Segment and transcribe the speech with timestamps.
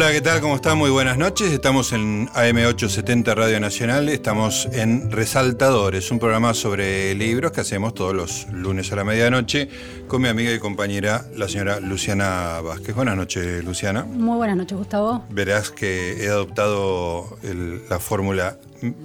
[0.00, 0.40] Hola, ¿qué tal?
[0.40, 0.78] ¿Cómo están?
[0.78, 1.50] Muy buenas noches.
[1.52, 4.08] Estamos en AM870 Radio Nacional.
[4.08, 9.68] Estamos en Resaltadores, un programa sobre libros que hacemos todos los lunes a la medianoche
[10.06, 12.94] con mi amiga y compañera, la señora Luciana Vázquez.
[12.94, 14.04] Buenas noches, Luciana.
[14.04, 15.24] Muy buenas noches, Gustavo.
[15.30, 18.56] Verás que he adoptado el- la fórmula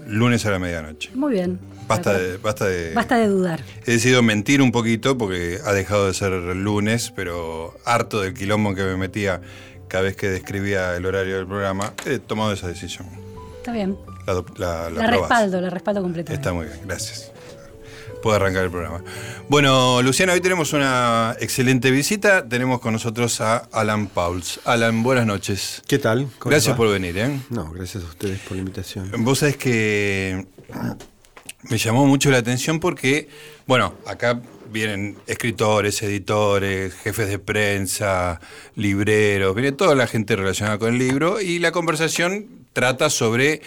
[0.05, 1.09] lunes a la medianoche.
[1.15, 1.59] Muy bien.
[1.87, 3.61] Basta de, basta de, Basta de dudar.
[3.87, 8.75] He decidido mentir un poquito porque ha dejado de ser lunes, pero harto del quilombo
[8.75, 9.41] que me metía
[9.93, 13.07] cada vez que describía el horario del programa, he tomado esa decisión.
[13.57, 13.95] Está bien.
[14.57, 16.33] La, respaldo, la respaldo completamente.
[16.33, 17.31] Está muy bien, gracias.
[18.23, 19.03] Puedo arrancar el programa.
[19.49, 22.49] Bueno, Luciana, hoy tenemos una excelente visita.
[22.49, 24.61] Tenemos con nosotros a Alan Pauls.
[24.65, 25.83] Alan, buenas noches.
[25.87, 26.27] ¿Qué tal?
[26.39, 26.77] ¿Cómo Gracias va?
[26.77, 27.15] por venir.
[27.19, 27.39] ¿eh?
[27.51, 29.11] No, gracias a ustedes por la invitación.
[29.19, 30.47] Vos sabés que
[31.69, 33.29] me llamó mucho la atención porque,
[33.67, 34.41] bueno, acá
[34.73, 38.41] vienen escritores, editores, jefes de prensa,
[38.75, 43.61] libreros, viene toda la gente relacionada con el libro y la conversación trata sobre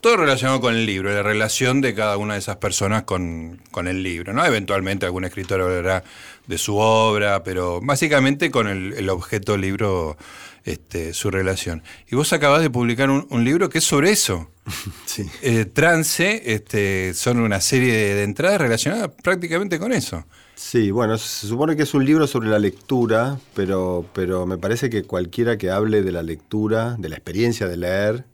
[0.00, 3.86] todo relacionado con el libro, la relación de cada una de esas personas con, con
[3.86, 4.44] el libro, ¿no?
[4.44, 6.04] Eventualmente algún escritor hablará
[6.46, 10.16] de su obra, pero básicamente con el, el objeto libro,
[10.64, 11.82] este, su relación.
[12.10, 14.50] Y vos acabás de publicar un, un libro que es sobre eso.
[15.04, 15.28] Sí.
[15.42, 20.24] Eh, trance este, son una serie de, de entradas relacionadas prácticamente con eso.
[20.62, 24.90] Sí, bueno, se supone que es un libro sobre la lectura, pero, pero me parece
[24.90, 28.24] que cualquiera que hable de la lectura, de la experiencia de leer,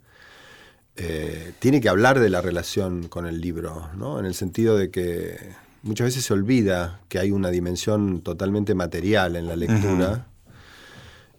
[0.97, 4.19] eh, tiene que hablar de la relación con el libro, ¿no?
[4.19, 5.39] En el sentido de que
[5.85, 10.27] muchas veces se olvida que hay una dimensión totalmente material en la lectura.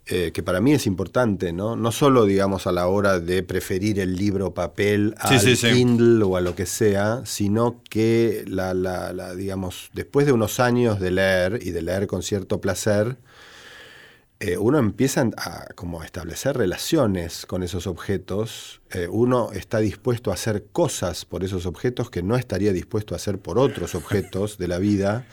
[0.10, 1.76] Eh, que para mí es importante, ¿no?
[1.76, 5.68] No solo, digamos, a la hora de preferir el libro papel al sí, sí.
[5.74, 10.60] Kindle o a lo que sea, sino que, la, la- la, digamos, después de unos
[10.60, 13.18] años de leer y de leer con cierto placer,
[14.40, 20.30] eh, uno empieza a como a establecer relaciones con esos objetos, eh, uno está dispuesto
[20.30, 24.60] a hacer cosas por esos objetos que no estaría dispuesto a hacer por otros objetos
[24.60, 25.26] de la vida.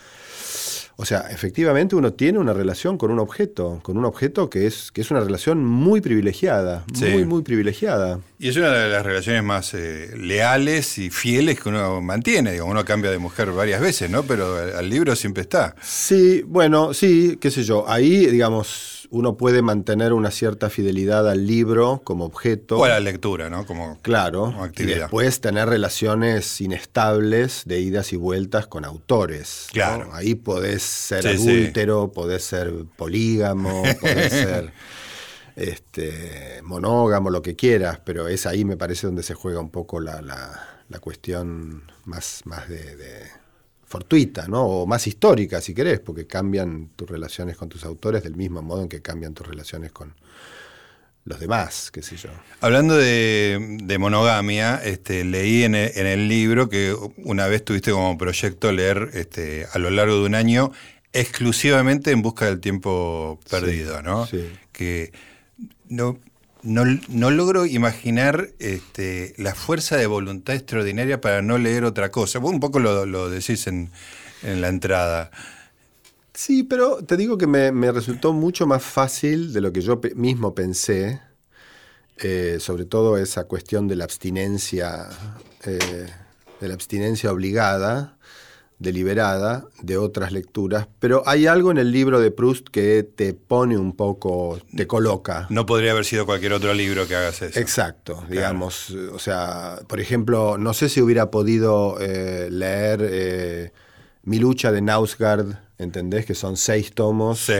[0.97, 4.91] O sea, efectivamente uno tiene una relación con un objeto, con un objeto que es,
[4.93, 7.05] que es una relación muy privilegiada, Sí.
[7.05, 8.19] muy, muy privilegiada.
[8.39, 12.53] Y es una de las relaciones más eh, leales y fieles que uno mantiene.
[12.53, 14.23] Digo, uno cambia de mujer varias veces, ¿no?
[14.23, 15.75] Pero al libro siempre está.
[15.81, 17.85] Sí, bueno, sí, qué sé yo.
[17.89, 22.77] Ahí, digamos, uno puede mantener una cierta fidelidad al libro como objeto.
[22.77, 23.65] O a la lectura, ¿no?
[23.65, 24.97] Como, Claro, como y actividad.
[25.01, 29.67] después tener relaciones inestables de idas y vueltas con autores.
[29.69, 29.73] ¿no?
[29.73, 30.09] Claro.
[30.13, 31.49] Ahí podés ser Sí, sí.
[31.49, 34.71] adúltero, podés ser polígamo, podés ser
[35.55, 39.99] este, monógamo, lo que quieras, pero es ahí me parece donde se juega un poco
[39.99, 43.23] la, la- la cuestión más, más de, de
[43.85, 44.65] fortuita, ¿no?
[44.65, 48.81] O más histórica, si querés, porque cambian tus relaciones con tus autores del mismo modo
[48.81, 50.15] en que cambian tus relaciones con
[51.25, 52.29] los demás, qué sé yo.
[52.61, 57.91] Hablando de, de monogamia, este, leí en el, en el libro que una vez tuviste
[57.91, 60.71] como proyecto leer este, a lo largo de un año
[61.13, 64.27] exclusivamente en busca del tiempo perdido, ¿no?
[64.27, 64.51] sí.
[64.71, 65.13] Que
[65.87, 66.19] no,
[66.65, 72.39] no, no logro imaginar este, la fuerza de voluntad extraordinaria para no leer otra cosa.
[72.39, 73.91] Vos un poco lo, lo decís en,
[74.43, 75.31] en la entrada.
[76.33, 80.01] Sí, pero te digo que me, me resultó mucho más fácil de lo que yo
[80.15, 81.21] mismo pensé,
[82.17, 85.07] eh, sobre todo esa cuestión de la abstinencia,
[85.63, 86.07] eh,
[86.59, 88.14] de la abstinencia obligada,
[88.79, 90.87] deliberada, de otras lecturas.
[90.99, 95.47] Pero hay algo en el libro de Proust que te pone un poco, te coloca.
[95.49, 97.59] No podría haber sido cualquier otro libro que hagas eso.
[97.59, 103.71] Exacto, digamos, o sea, por ejemplo, no sé si hubiera podido eh, leer eh,
[104.23, 106.25] Mi lucha de Nausgard, ¿entendés?
[106.25, 107.53] Que son seis tomos Sí.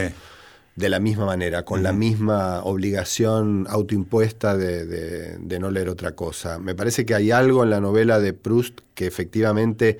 [0.75, 6.13] de la misma manera, con la misma obligación autoimpuesta de, de- de no leer otra
[6.13, 6.60] cosa.
[6.60, 10.00] Me parece que hay algo en la novela de Proust que efectivamente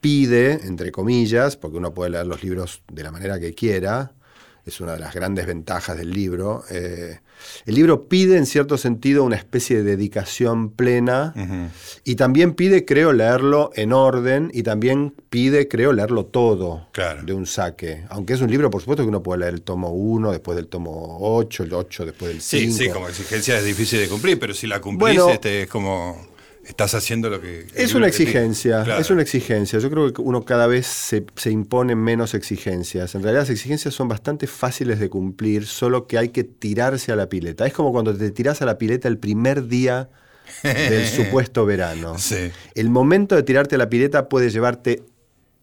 [0.00, 4.12] pide, entre comillas, porque uno puede leer los libros de la manera que quiera,
[4.64, 6.64] es una de las grandes ventajas del libro.
[6.70, 7.20] eh,
[7.66, 11.34] el libro pide, en cierto sentido, una especie de dedicación plena
[12.02, 17.22] y también pide, creo, leerlo en orden y también pide, creo, leerlo todo Claro.
[17.24, 18.04] de un saque.
[18.08, 20.66] Aunque es un libro, por supuesto, que uno puede leer el tomo 1, después del
[20.68, 22.72] tomo 8, el 8 después del 5.
[22.72, 25.28] Sí, sí, como exigencia es difícil de cumplir, pero si la cumplís, Bueno.
[25.30, 26.16] este, es como
[26.66, 27.66] estás haciendo lo que...
[27.74, 29.00] Es una exigencia, Claro.
[29.00, 29.78] es una exigencia.
[29.78, 33.14] Yo creo que uno cada vez se, se impone menos exigencias.
[33.14, 37.16] En realidad las exigencias son bastante fáciles de cumplir, solo que hay que tirarse a
[37.16, 37.66] la pileta.
[37.66, 40.08] Es como cuando te tirás a la pileta el primer día
[40.62, 42.18] del supuesto verano.
[42.18, 42.50] Sí.
[42.74, 45.02] El momento de tirarte a la pileta puede llevarte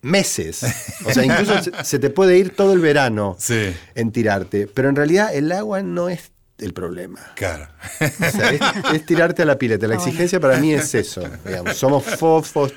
[0.01, 0.63] meses.
[1.05, 3.73] O sea, incluso se, se te puede ir todo el verano Sí.
[3.95, 4.67] en tirarte.
[4.67, 7.19] Pero en realidad el agua no es el problema.
[7.35, 7.67] Claro.
[7.99, 8.61] O sea, es,
[8.93, 9.87] es tirarte a la pileta.
[9.87, 10.07] La bueno.
[10.09, 11.21] exigencia para mí es eso.
[11.45, 11.75] digamos.
[11.77, 12.73] Somos fofos,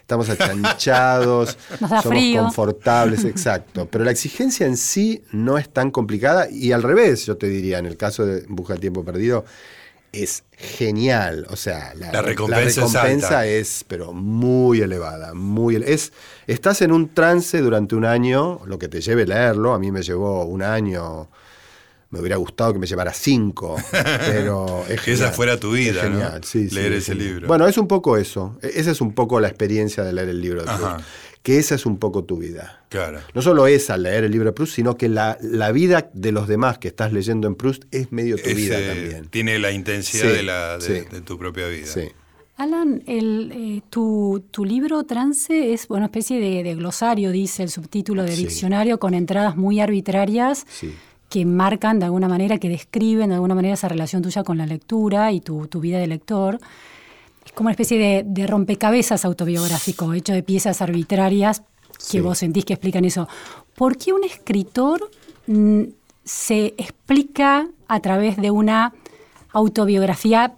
[0.00, 2.42] estamos achanchados, somos frío.
[2.42, 3.88] confortables, exacto.
[3.90, 7.78] Pero la exigencia en sí no es tan complicada y al revés, yo te diría,
[7.78, 9.44] en el caso de Busca el Tiempo Perdido,
[10.12, 11.46] es genial.
[11.50, 13.46] O sea, la, La recompensa es recompensa alta.
[13.46, 15.34] es, pero muy elevada.
[15.34, 16.12] Muy ele- es,
[16.48, 19.72] estás en un trance durante un año, lo que te lleve leerlo.
[19.72, 21.28] A mí me llevó un año.
[22.10, 26.10] Me hubiera gustado que me llevara cinco, pero es Que esa fuera tu vida, Es
[26.10, 26.18] ¿no?
[26.18, 27.28] genial, sí, sí, Leer es ese genial.
[27.28, 27.48] libro.
[27.48, 28.58] Bueno, es un poco eso.
[28.62, 30.96] E- Esa es un poco la experiencia de leer el libro de Ajá.
[30.96, 31.08] Proust.
[31.42, 32.84] Que esa es un poco tu vida.
[32.90, 33.20] Claro.
[33.32, 36.48] No solo esa, leer el libro de Proust, sino que la, la vida de los
[36.48, 39.28] demás que estás leyendo en Proust es medio tu vida también.
[39.28, 41.06] Tiene la intensidad Sí, de, la, de, sí.
[41.10, 41.86] de tu propia vida.
[41.86, 42.08] Sí.
[42.56, 47.70] Alan, el, eh, tu, tu libro Trance es una especie de, de glosario, dice el
[47.70, 48.42] subtítulo de Sí.
[48.42, 50.92] diccionario, con entradas muy arbitrarias Sí.
[51.30, 54.66] Que marcan de alguna manera, que describen de alguna manera esa relación tuya con la
[54.66, 56.58] lectura y tu, tu vida de lector.
[57.46, 61.64] Es como una especie de, de rompecabezas autobiográfico, hecho de piezas arbitrarias que
[61.98, 62.20] Sí.
[62.20, 63.28] vos sentís que explican eso.
[63.76, 65.10] ¿Por qué un escritor
[65.46, 65.82] mm,
[66.24, 68.92] se explica a través de una
[69.52, 70.54] autobiografía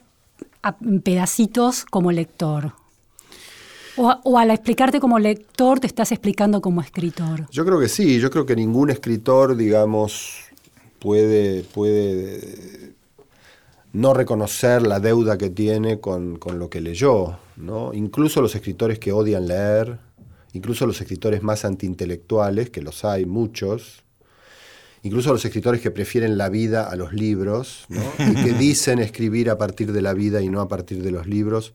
[0.63, 2.73] a pedacitos como lector?
[3.97, 7.47] O, o al explicarte como lector te estás explicando como escritor.
[7.51, 10.42] Yo creo que sí, yo creo que ningún escritor, digamos,
[11.03, 12.95] puede, puede
[13.93, 17.93] no reconocer la deuda que tiene con, con lo que leyó, ¿no?
[17.93, 19.99] Incluso los escritores que odian leer,
[20.53, 24.05] incluso los escritores más antiintelectuales, que los hay muchos,
[25.03, 28.03] incluso los escritores que prefieren la vida a los libros, ¿no?
[28.31, 31.27] y que dicen escribir a partir de la vida y no a partir de los
[31.27, 31.75] libros,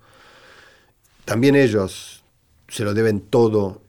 [1.25, 2.23] también ellos
[2.69, 3.81] se lo deben todo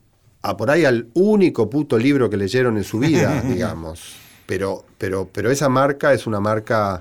[0.43, 4.28] a por ahí al único puto libro que leyeron en su vida, digamos.
[4.49, 6.99] Pero, pero, pero esa marca es una marca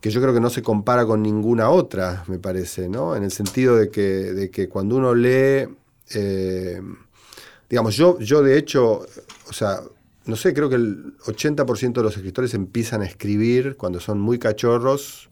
[0.00, 3.16] que yo creo que no se compara con ninguna otra, me parece, ¿no?
[3.16, 5.66] En el sentido de que, de que cuando uno lee,
[6.14, 6.80] eh,
[7.68, 9.04] digamos, yo, yo de hecho,
[9.48, 9.80] o sea,
[10.26, 14.38] no sé, creo que el 80% de los escritores empiezan a escribir cuando son muy
[14.38, 15.30] cachorros,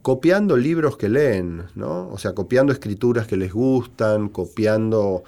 [0.00, 2.08] copiando libros que leen, ¿no?
[2.08, 5.22] O sea, copiando escrituras que les gustan, copiando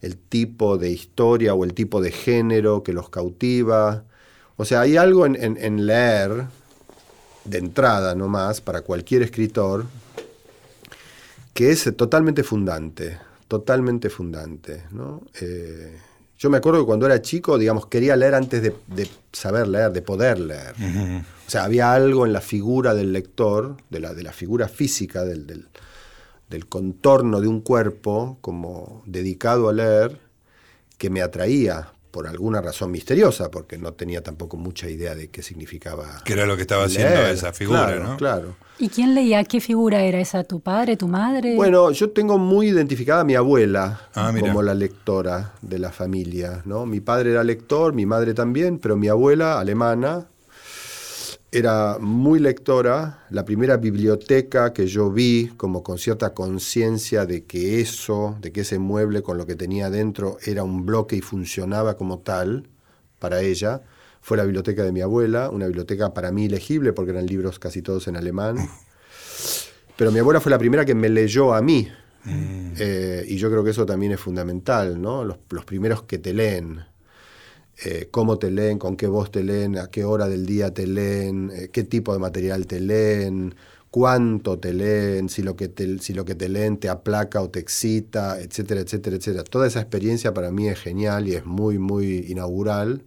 [0.00, 4.04] el tipo de historia o el tipo de género que los cautiva.
[4.56, 6.44] O sea, hay algo en, en- en leer,
[7.44, 9.86] de entrada nomás, para cualquier escritor,
[11.54, 13.18] que es totalmente fundante,
[13.48, 15.22] totalmente fundante, ¿no?
[15.40, 15.96] Eh,
[16.38, 19.90] yo me acuerdo que cuando era chico, digamos, quería leer antes de, de saber leer,
[19.92, 20.74] de poder leer.
[21.46, 25.24] O sea, había algo en la figura del lector, de la, de la figura física,
[25.24, 25.68] del, del-
[26.50, 30.20] del contorno de un cuerpo, como dedicado a leer,
[30.98, 35.42] que me atraía por alguna razón misteriosa, porque no tenía tampoco mucha idea de qué
[35.42, 36.22] significaba.
[36.24, 38.16] Que era lo que estaba haciendo esa figura, Claro, ¿no?
[38.16, 38.56] Claro.
[38.78, 39.44] ¿Y quién leía?
[39.44, 40.42] ¿Qué figura era esa?
[40.42, 41.54] ¿Tu padre, tu madre?
[41.56, 46.62] Bueno, yo tengo muy identificada a mi abuela Ah, como la lectora de la familia,
[46.64, 46.86] ¿no?
[46.86, 50.26] Mi padre era lector, mi madre también, pero mi abuela, alemana,
[51.56, 53.24] era muy lectora.
[53.30, 58.60] La primera biblioteca que yo vi, como con cierta conciencia de que eso, de que
[58.60, 62.68] ese mueble con lo que tenía dentro era un bloque y funcionaba como tal
[63.18, 63.80] para ella,
[64.20, 67.80] fue la biblioteca de mi abuela, una biblioteca para mí legible porque eran libros casi
[67.80, 68.58] todos en alemán.
[69.96, 71.88] Pero mi abuela fue la primera que me leyó a mí.
[72.28, 75.24] Eh, y yo creo que eso también es fundamental, ¿no?
[75.24, 76.84] Los, los primeros que te leen.
[77.84, 80.86] Eh, cómo te leen, con qué voz te leen, a qué hora del día te
[80.86, 83.54] leen, eh, qué tipo de material te leen,
[83.90, 87.50] cuánto te leen, si lo, que te, si lo que te leen te aplaca o
[87.50, 89.44] te excita, etcétera, etcétera, etcétera.
[89.44, 93.04] Toda esa experiencia para mí es genial y es muy, muy inaugural.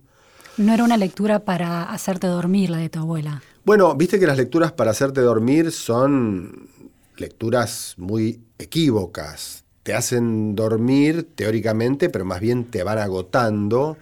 [0.58, 3.42] No era una lectura para hacerte dormir la de tu abuela.
[3.66, 6.70] Bueno, viste que las lecturas para hacerte dormir son
[7.18, 9.64] lecturas muy equívocas.
[9.84, 13.98] Te hacen dormir teóricamente, pero más bien te van agotando,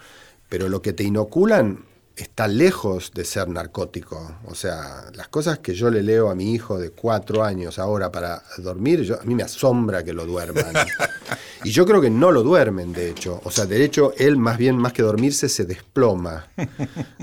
[0.50, 1.86] pero lo que te inoculan
[2.16, 4.38] está lejos de ser narcótico.
[4.46, 8.12] O sea, las cosas que yo le leo a mi hijo de cuatro años ahora
[8.12, 10.74] para dormir, yo- a mí me asombra que lo duerman.
[11.63, 13.42] Y yo creo que no lo duermen, de hecho.
[13.44, 16.48] O sea, de hecho, él más bien, más que dormirse, se desploma.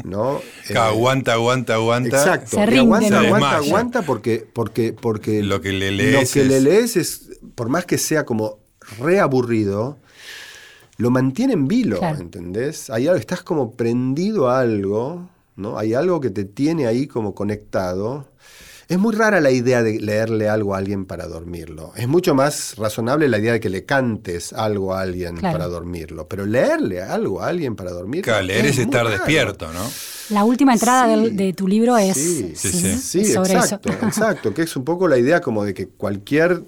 [0.05, 0.41] ¿no?
[0.69, 2.19] Eh, aguanta, aguanta, aguanta.
[2.19, 2.57] Exacto.
[2.57, 3.27] Se rinde, aguanta, ¿no?
[3.27, 7.21] aguanta, aguanta porque, porque, porque Lo que le lo lees que le es- lees es,
[7.55, 8.59] por más que sea como
[8.99, 9.99] reaburrido,
[10.97, 12.19] lo mantiene en vilo, Claro.
[12.21, 12.91] ¿entendés?
[12.91, 15.79] Hay algo, estás como prendido a algo, ¿no?
[15.79, 18.29] Hay algo que te tiene ahí como conectado.
[18.87, 21.93] es muy rara la idea de leerle algo a alguien para dormirlo.
[21.97, 25.55] Es mucho más razonable la idea de que le cantes algo a alguien Claro.
[25.59, 26.29] para dormirlo.
[26.29, 28.25] Pero leerle algo a alguien para dormirlo.
[28.25, 29.09] Claro, leer es estar raro.
[29.17, 29.81] despierto, ¿no?
[30.29, 31.11] La última entrada Sí.
[31.23, 32.87] del- de tu libro es Sí, sí, sí.
[32.89, 34.07] es Sí, sobre exacto, eso.
[34.07, 34.53] exacto.
[34.53, 36.63] Que es un poco la idea como de que cualquier.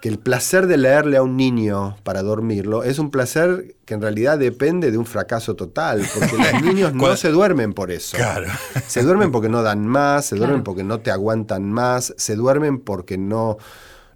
[0.00, 4.00] Que el placer de leerle a un niño para dormirlo es un placer que en
[4.00, 8.16] realidad depende de un fracaso total, porque los niños no se duermen por eso.
[8.16, 8.46] Claro.
[8.86, 10.64] Se duermen porque no dan más, se duermen Claro.
[10.64, 13.58] porque no te aguantan más, se duermen porque no,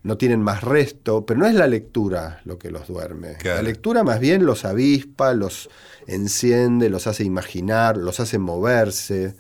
[0.02, 3.34] no tienen más resto, pero no es la lectura lo que los duerme.
[3.38, 3.56] Claro.
[3.58, 5.68] La lectura más bien los avispa, los
[6.06, 9.34] enciende, los hace imaginar, los hace moverse.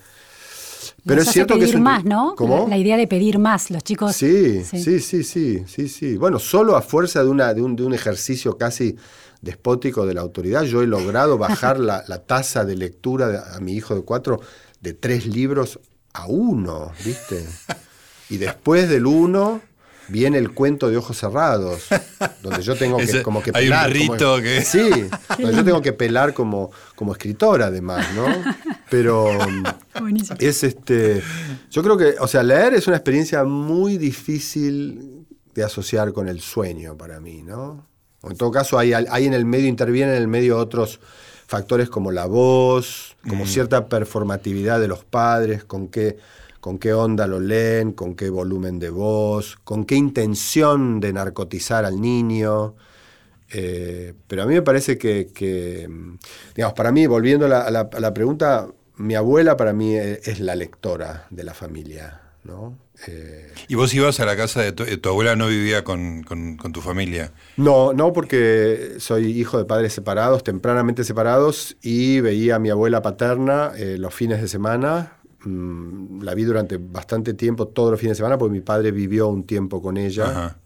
[1.04, 2.34] Pero Nos es cierto que es un más, ¿no?
[2.36, 2.66] ¿Cómo?
[2.68, 4.16] La, idea de pedir más, los chicos.
[4.16, 6.16] Sí, sí, sí, sí, sí, sí.
[6.16, 8.96] Bueno, solo a fuerza de, una, de, un, de un ejercicio casi
[9.42, 13.60] despótico de la autoridad, yo he logrado bajar la, la tasa de lectura de- a
[13.60, 14.40] mi hijo de cuatro
[14.80, 15.78] de tres libros
[16.14, 17.44] a uno, ¿viste?
[18.30, 19.60] Y después del uno
[20.08, 21.84] viene el cuento de ojos cerrados,
[22.42, 23.92] donde yo tengo que Ese- como que hay un pelar.
[23.98, 24.88] como- rito que- Sí,
[25.38, 28.26] donde yo tengo que pelar como, como escritor además, ¿no?
[28.90, 29.30] Pero
[30.00, 30.36] Buenísimo.
[30.40, 31.22] es este.
[31.70, 36.40] Yo creo que, o sea, leer es una experiencia muy difícil de asociar con el
[36.40, 37.86] sueño para mí, ¿no?
[38.20, 40.98] O en todo caso, hay, hay en el medio, intervienen en el medio otros
[41.46, 46.16] factores como la voz, como cierta performatividad de los padres, con qué,
[46.64, 51.84] con qué onda lo leen, con qué volumen de voz, con qué intención de narcotizar
[51.84, 52.74] al niño.
[53.52, 55.86] Eh, pero a mí me parece que, que,
[56.54, 58.66] digamos, para mí, volviendo a la, a la- a la pregunta,
[58.96, 62.78] mi abuela para mí e- es, la lectora de la familia, ¿no?
[63.08, 66.22] Eh, Y vos ibas a la casa de tu, eh, tu abuela, no vivía con,
[66.22, 67.32] con- con tu familia.
[67.58, 73.02] no, no porque soy hijo de padres separados, tempranamente separados, y veía a mi abuela
[73.02, 75.18] paterna eh, los fines de semana.
[75.44, 79.28] Mm, la vi durante bastante tiempo, todos los fines de semana, porque mi padre vivió
[79.28, 80.24] un tiempo con ella.
[80.30, 80.58] Ajá.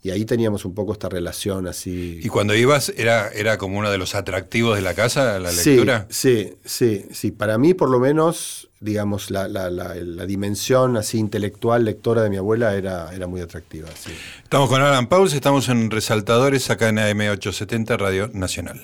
[0.00, 2.20] Y ahí teníamos un poco esta relación así.
[2.22, 6.06] Y cuando ibas, era, era como uno de los atractivos de la casa, la lectura.
[6.08, 7.30] Sí, sí, sí, sí.
[7.32, 12.30] Para mí, por lo menos, digamos, la, la- la- la dimensión así intelectual lectora de
[12.30, 13.88] mi abuela era, era muy atractiva.
[13.98, 14.12] Sí.
[14.44, 18.80] Estamos con Alan Pauls, estamos en Resaltadores acá en AM870 Radio Nacional.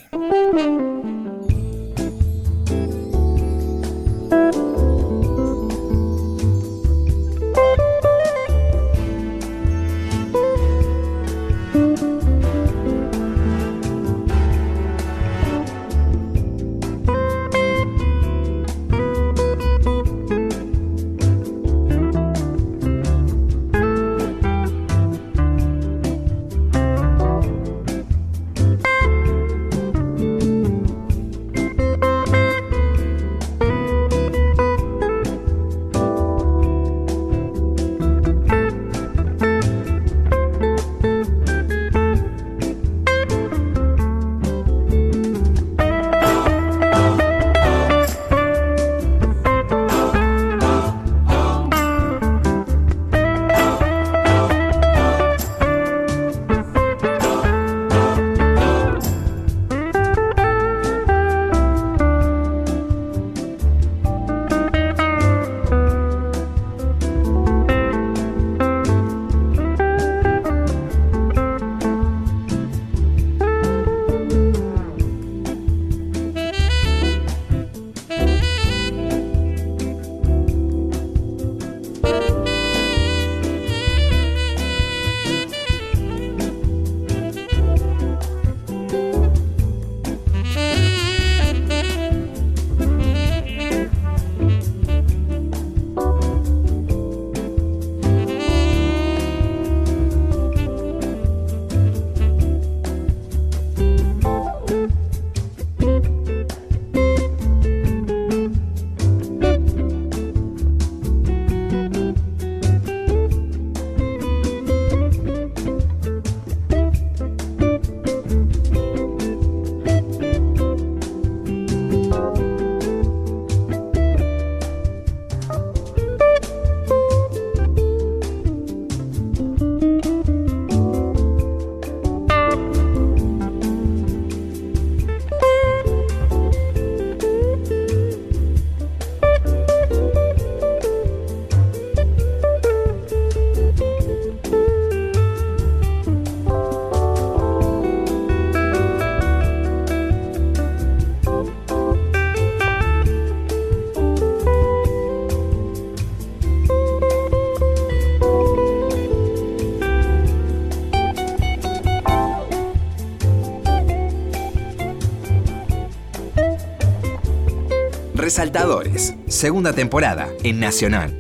[168.34, 171.14] Resaltadores, segunda temporada en Nacional.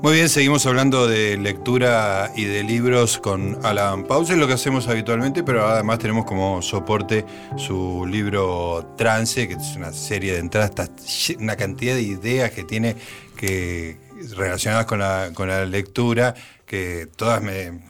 [0.00, 4.88] Muy bien, seguimos hablando de lectura y de libros con Alan Pause, lo que hacemos
[4.88, 7.26] habitualmente, pero además tenemos como soporte
[7.58, 10.90] su libro Trance, que es una serie de entradas,
[11.38, 12.96] una cantidad de ideas que tiene
[13.36, 13.98] que
[14.36, 16.34] relacionadas con la, con la lectura
[16.72, 17.82] que todas me,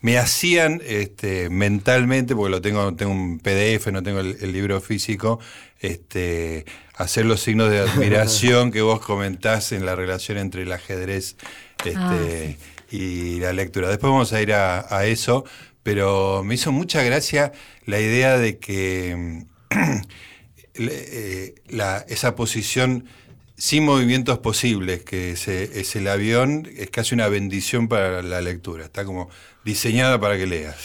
[0.00, 5.38] me, hacían este, mentalmente, porque lo tengo, tengo un PDF, no tengo el, libro físico,
[5.78, 6.64] este,
[6.96, 11.36] hacer los signos de admiración que vos comentás en la relación entre el ajedrez
[11.84, 12.24] este, ah,
[12.90, 13.88] y la lectura.
[13.88, 15.44] Después vamos a ir a, eso,
[15.84, 17.52] pero me hizo mucha gracia
[17.86, 19.44] la idea de que
[20.74, 23.04] eh, la, esa posición
[23.58, 28.84] sin movimientos posibles, que es el avión, es casi una bendición para la lectura.
[28.84, 29.28] Está como
[29.64, 30.76] diseñada para que leas.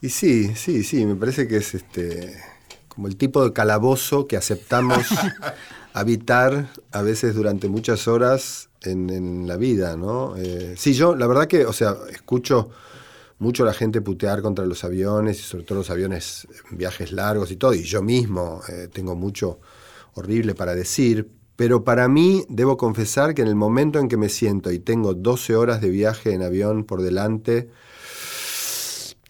[0.00, 2.40] Y sí, sí, sí, me parece que es este
[2.88, 5.06] como el tipo de calabozo que aceptamos
[5.94, 10.36] habitar a veces durante muchas horas en, la vida, ¿no?
[10.36, 12.70] Eh, sí, yo, la verdad que, o sea, escucho
[13.38, 17.12] mucho a la gente putear contra los aviones y sobre todo los aviones en viajes
[17.12, 19.58] largos y todo, y yo mismo eh, tengo mucho
[20.14, 21.30] horrible para decir,
[21.62, 25.14] pero para mí, debo confesar que en el momento en que me siento y tengo
[25.14, 27.68] 12 horas de viaje en avión por delante,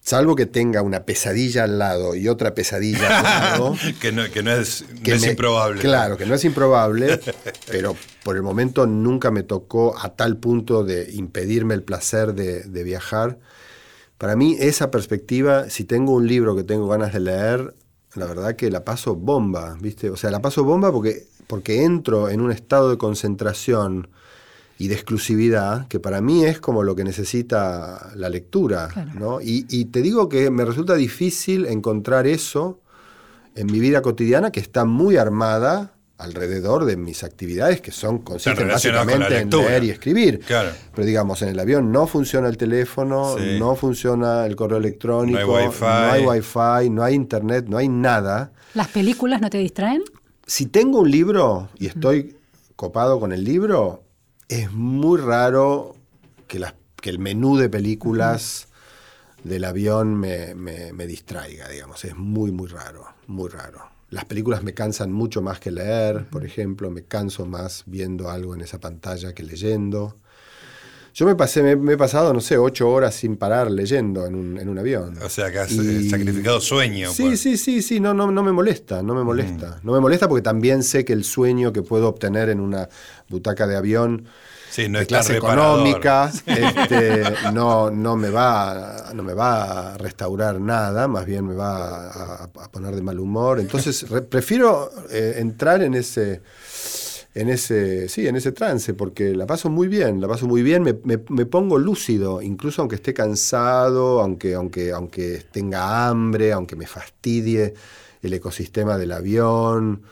[0.00, 3.76] salvo que tenga una pesadilla al lado y otra pesadilla al lado.
[4.00, 5.82] que, no, es, improbable.
[5.82, 7.20] Claro, que no es improbable,
[7.70, 12.62] pero por el momento nunca me tocó a tal punto de impedirme el placer de,
[12.62, 13.40] de viajar.
[14.16, 17.74] Para mí, esa perspectiva, si tengo un libro que tengo ganas de leer,
[18.14, 20.10] la verdad que la paso bomba, ¿viste?
[20.10, 24.08] O sea, la paso bomba porque porque entro en un estado de concentración
[24.78, 28.88] y de exclusividad, que para mí es como lo que necesita la lectura.
[29.14, 29.38] ¿no?
[29.40, 32.80] Y, te digo que me resulta difícil encontrar eso
[33.54, 38.66] en mi vida cotidiana, que está muy armada alrededor de mis actividades, que son consisten
[38.66, 40.40] básicamente en leer y escribir.
[40.48, 45.56] Pero digamos, en el avión no funciona el teléfono, no funciona el correo electrónico, no
[45.86, 48.52] hay, wifi, no hay internet, no hay nada.
[48.74, 50.02] ¿Las películas no te distraen?
[50.46, 52.36] Si tengo un libro y estoy
[52.76, 54.02] copado con el libro,
[54.48, 55.96] es muy raro
[56.48, 56.62] que,
[57.00, 58.68] que el menú de películas
[59.44, 62.04] del avión me, me, distraiga, digamos.
[62.04, 63.80] Es muy, muy raro, muy raro.
[64.10, 68.54] Las películas me cansan mucho más que leer, por ejemplo, me canso más viendo algo
[68.54, 70.18] en esa pantalla que leyendo.
[71.14, 74.58] Yo me pasé, me, he pasado, no sé, ocho horas sin parar leyendo en un,
[74.58, 75.18] en un avión.
[75.22, 77.12] O sea, que has sacrificado sueño.
[77.12, 77.40] Sí, pues.
[77.40, 79.78] sí, sí, sí, no, no, no me molesta, no me molesta.
[79.82, 79.86] Mm.
[79.86, 82.88] No me molesta porque también sé que el sueño que puedo obtener en una
[83.28, 84.26] butaca de avión
[84.88, 91.08] no de clase económica este, no, no, me va, no me va a restaurar nada,
[91.08, 93.60] más bien me va a, poner de mal humor.
[93.60, 96.40] Entonces, prefiero eh, entrar en ese
[97.34, 100.82] en ese, sí, en ese trance, porque la paso muy bien, la paso muy bien,
[100.82, 106.86] me, me, pongo lúcido, incluso aunque esté cansado, aunque, aunque, aunque tenga hambre, aunque me
[106.86, 107.74] fastidie
[108.20, 110.02] el ecosistema del avión,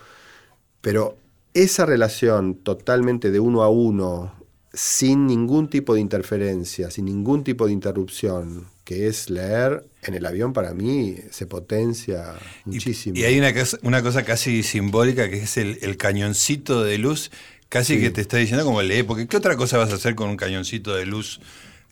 [0.80, 1.16] pero
[1.52, 4.33] esa relación totalmente de uno a uno,
[4.72, 10.24] sin ningún tipo de interferencia, sin ningún tipo de interrupción, que es leer en el
[10.26, 12.34] avión para mí se potencia
[12.64, 13.16] muchísimo.
[13.16, 17.30] Y, hay una cosa, una cosa, casi simbólica que es el, cañoncito de luz,
[17.68, 20.28] casi que te está diciendo como lee, porque ¿qué otra cosa vas a hacer con
[20.28, 21.40] un cañoncito de luz?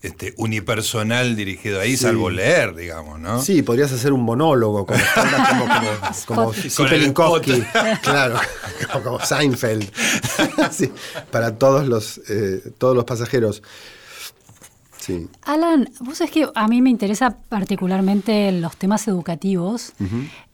[0.01, 3.41] Este, unipersonal dirigido ahí, salvo leer, digamos, ¿no?
[3.41, 4.99] Sí, podrías hacer un monólogo, como,
[6.25, 6.53] como,
[7.13, 7.41] como,
[8.01, 8.39] claro,
[9.03, 9.91] como, Seinfeld,
[11.31, 13.61] para todos los, eh, todos los pasajeros.
[15.43, 19.93] Alan, vos sabés que a mí me interesa particularmente los temas educativos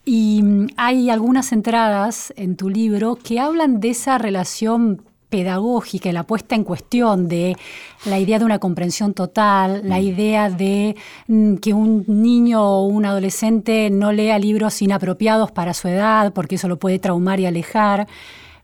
[0.05, 6.12] y mm, hay algunas entradas en tu libro que hablan de esa relación pedagógica y
[6.13, 7.58] la puesta en cuestión de
[8.05, 10.03] la idea de una comprensión total, la mm.
[10.03, 10.95] idea de
[11.27, 16.55] mm, que un niño o un adolescente no lea libros inapropiados para su edad porque
[16.55, 18.08] eso lo puede traumar y alejar.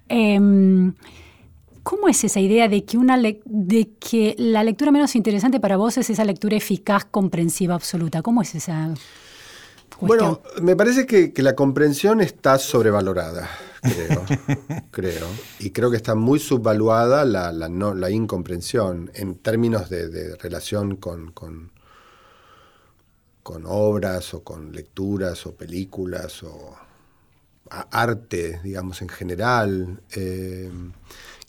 [0.08, 0.94] Em,
[1.84, 5.98] ¿Cómo es esa idea de que, una de que la lectura menos interesante para vos
[5.98, 8.22] es esa lectura eficaz, comprensiva, absoluta?
[8.22, 8.94] ¿Cómo es esa
[9.98, 10.08] cuestión?
[10.08, 13.50] Bueno, me parece que, la comprensión está sobrevalorada,
[13.82, 14.26] creo,
[14.92, 15.28] creo.
[15.60, 21.32] Y creo que está muy subvaluada la, no, la incomprensión en términos de, relación con,
[21.32, 21.72] con,
[23.66, 26.76] obras o con lecturas o películas o
[27.70, 30.02] arte, digamos, en general.
[30.16, 30.70] Eh,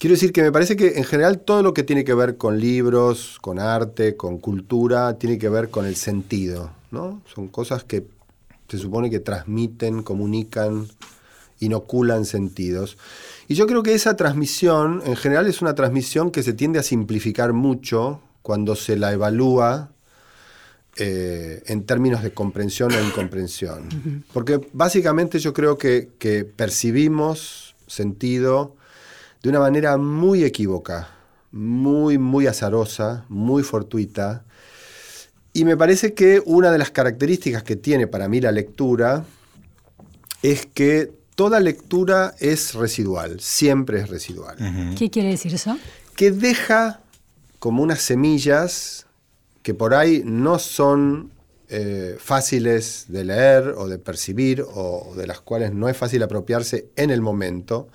[0.03, 2.59] Quiero decir que me parece que en general todo lo que tiene que ver con
[2.59, 7.21] libros, con arte, con cultura, tiene que ver con el sentido, ¿no?
[7.33, 8.05] Son cosas que
[8.67, 10.89] se supone que transmiten, comunican,
[11.61, 12.97] inoculan sentidos.
[13.47, 16.83] Y yo creo que esa transmisión, en general, es una transmisión que se tiende a
[16.83, 19.89] simplificar mucho cuando se la evalúa
[20.97, 24.25] eh, en términos de comprensión o incomprensión.
[24.33, 28.75] Porque básicamente yo creo que, que percibimos sentido
[29.43, 31.09] de una manera muy equívoca,
[31.51, 34.45] muy, muy azarosa, muy fortuita.
[35.51, 39.25] Y me parece que una de las características que tiene para mí la lectura
[40.41, 44.55] es que toda lectura es residual, siempre es residual.
[44.97, 45.77] ¿Qué quiere decir eso?
[46.15, 47.01] Que deja
[47.59, 49.07] como unas semillas
[49.61, 51.31] que por ahí no son
[51.67, 56.87] eh, fáciles de leer o de percibir o de las cuales no es fácil apropiarse
[56.95, 57.89] en el momento,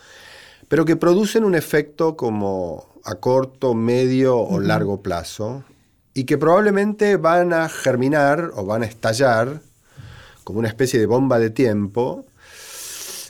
[0.68, 5.64] pero que producen un efecto como a corto, medio o largo plazo
[6.14, 9.60] y que probablemente van a germinar o van a estallar
[10.44, 12.26] como una especie de bomba de tiempo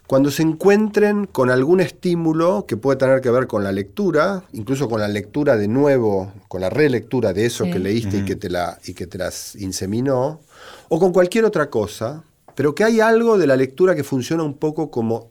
[0.08, 4.88] cuando se encuentren con algún estímulo que puede tener que ver con la lectura, incluso
[4.88, 8.48] con la lectura de nuevo, con la relectura de eso que leíste y, que te
[8.48, 10.40] la, y que te las inseminó,
[10.88, 12.24] o con cualquier otra cosa,
[12.54, 15.28] pero que hay algo de la lectura que funciona un poco como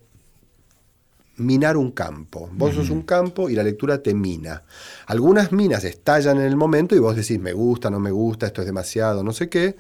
[1.38, 2.50] minar un campo.
[2.54, 4.64] Vos sos un campo y la lectura te mina.
[5.06, 8.62] Algunas minas estallan en el momento y vos decís, me gusta, no me gusta, esto
[8.62, 9.76] es demasiado, no sé qué,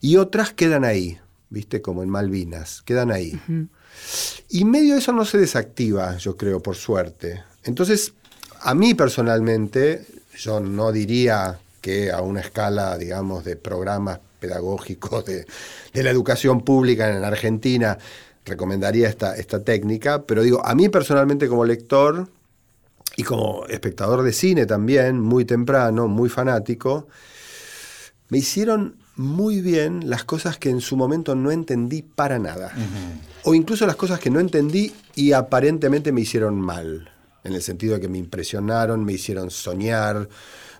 [0.00, 1.18] y otras quedan ahí,
[1.50, 3.40] viste, como en Malvinas, quedan ahí.
[4.48, 7.42] Y medio eso no se desactiva, yo creo, por suerte.
[7.64, 8.14] Entonces,
[8.62, 15.46] a mí personalmente, yo no diría que a una escala, digamos, de programas pedagógicos de,
[15.94, 17.98] la educación pública en Argentina,
[18.44, 22.28] recomendaría esta, esta técnica, pero digo, a mí personalmente como lector
[23.16, 27.08] y como espectador de cine también, muy temprano, muy fanático,
[28.28, 32.72] me hicieron muy bien las cosas que en su momento no entendí para nada.
[33.44, 37.10] O incluso las cosas que no entendí y aparentemente me hicieron mal.
[37.44, 40.28] En el sentido de que me impresionaron, me hicieron soñar,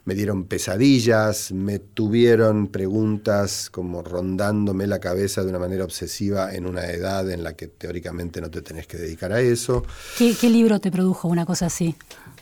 [0.04, 6.66] me dieron pesadillas, me tuvieron preguntas como rondándome la cabeza de una manera obsesiva en
[6.66, 9.84] una edad en la que teóricamente no te tenés que dedicar a eso.
[10.18, 11.94] ¿Qué, qué libro te produjo una cosa así?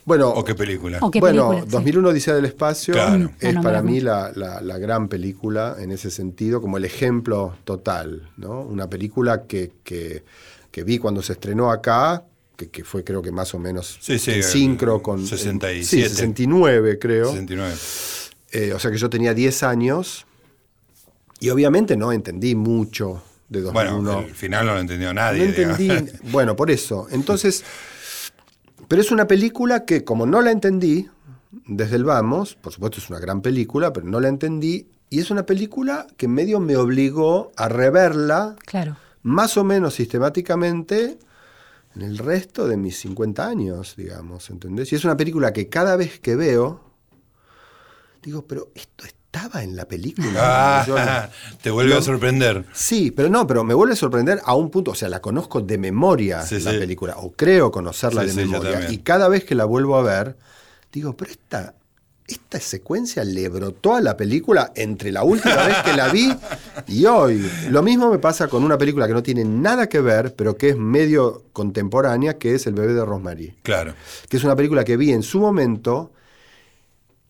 [0.06, 0.98] Bueno, ¿O qué película?
[1.02, 1.70] ¿O qué bueno, película?
[1.70, 1.76] Sí.
[1.76, 3.30] 2001 Odisea del Espacio Claro.
[3.38, 6.86] es Mm, para no, mí la, la- la gran película en ese sentido, como el
[6.86, 8.62] ejemplo total, ¿no?
[8.62, 10.24] Una película que, que-
[10.70, 12.24] que vi cuando se estrenó acá,
[12.60, 15.26] que, que fue creo que más o menos Sí, sí, en el sincro con...
[15.26, 15.84] 67.
[15.84, 17.26] Sí, 69 creo.
[17.30, 17.74] 69.
[18.52, 20.26] Eh, o sea que yo tenía 10 años
[21.40, 24.02] y obviamente no entendí mucho de 2001.
[24.02, 25.38] Bueno, el final no lo entendió nadie.
[25.38, 26.12] No entendí.
[26.30, 27.06] Bueno, por eso.
[27.10, 27.64] Entonces,
[28.88, 31.08] pero es una película que como no la entendí
[31.66, 35.30] desde el vamos, por supuesto es una gran película, pero no la entendí y es
[35.30, 38.96] una película que medio me obligó a reverla Claro.
[39.22, 41.18] más o menos sistemáticamente
[41.96, 44.92] en el resto de mis 50 años, digamos, ¿entendés?
[44.92, 46.88] Y es una película que cada vez que veo
[48.22, 50.84] digo, pero esto estaba en la película.
[50.86, 51.30] Yo- Ah,
[51.62, 52.66] te vuelve a sorprender.
[52.72, 55.60] Sí, pero no, pero me vuelve a sorprender a un punto, o sea, la conozco
[55.60, 56.78] de memoria Sí, la sí.
[56.78, 60.36] película, o creo conocerla Sí, de memoria, y cada vez que la vuelvo a ver,
[60.92, 61.74] digo, pero esta,
[62.30, 66.34] esta secuencia le brotó a la película entre la última vez que la vi
[66.86, 67.50] y hoy.
[67.68, 70.70] Lo mismo me pasa con una película que no tiene nada que ver, pero que
[70.70, 73.94] es medio contemporánea, que es El bebé de Rosemary Claro.
[74.28, 76.12] que es una película que vi en su momento,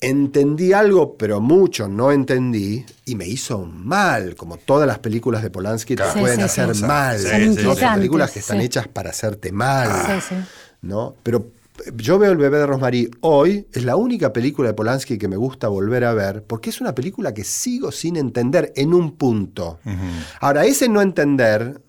[0.01, 5.51] entendí algo, pero mucho no entendí, y me hizo mal, como todas las películas de
[5.51, 6.05] Polanski te.
[6.13, 6.85] Sí, pueden sí, hacer sí.
[6.85, 7.19] mal.
[7.19, 8.65] Son películas que están sí.
[8.65, 9.91] hechas para hacerte mal.
[10.21, 10.35] Sí, sí.
[10.83, 11.15] ¿no?
[11.23, 11.47] Pero
[11.97, 15.37] yo veo El bebé de Rosemary hoy, es la única película de Polanski que me
[15.37, 19.79] gusta volver a ver, porque es una película que sigo sin entender en un punto.
[20.41, 21.81] Ahora, ese no entender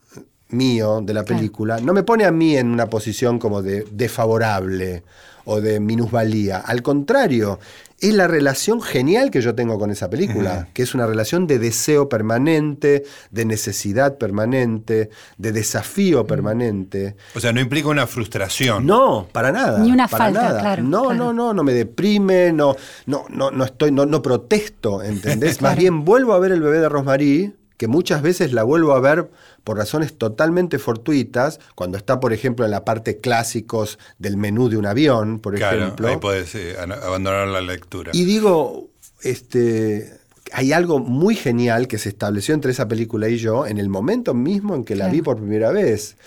[0.49, 1.37] mío de la Claro.
[1.37, 5.03] película no me pone a mí en una posición como de desfavorable
[5.45, 6.57] o de minusvalía.
[6.59, 7.59] Al contrario,
[7.99, 11.59] es la relación genial que yo tengo con esa película, que es una relación de
[11.59, 17.15] deseo permanente, de necesidad permanente, de desafío permanente.
[17.35, 18.87] O sea, no implica una frustración.
[18.87, 19.77] No, para nada.
[19.79, 20.59] Ni una para falta, nada.
[20.61, 21.15] claro, No, claro.
[21.15, 22.75] no, no, no me deprime, no,
[23.05, 25.51] no, no, no estoy, no, no protesto, ¿entendés?
[25.61, 25.79] Más Claro.
[25.81, 29.29] bien vuelvo a ver el bebé de Rosmarie, que muchas veces la vuelvo a ver
[29.63, 34.77] por razones totalmente fortuitas, cuando está, por ejemplo, en la parte clásicos del menú de
[34.77, 36.07] un avión, por Claro, ejemplo.
[36.07, 38.11] ahí puedes eh, an- abandonar la lectura.
[38.13, 38.89] Y digo,
[39.23, 40.13] este,
[40.51, 44.33] hay algo muy genial que se estableció entre esa película y yo en el momento
[44.33, 45.13] mismo en que la Claro.
[45.13, 46.17] vi por primera vez.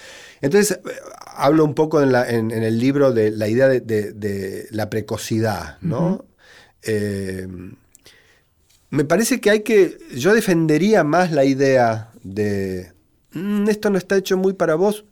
[0.40, 0.90] Entonces, eh,
[1.36, 4.66] hablo un poco en, la- en- en el libro de la idea de, de- de
[4.70, 6.24] la precocidad, ¿no?
[6.82, 7.48] Eh,
[8.90, 9.98] me parece que hay que.
[10.14, 12.92] Yo defendería más la idea de,
[13.34, 15.04] "Mm, esto no está hecho muy para vos,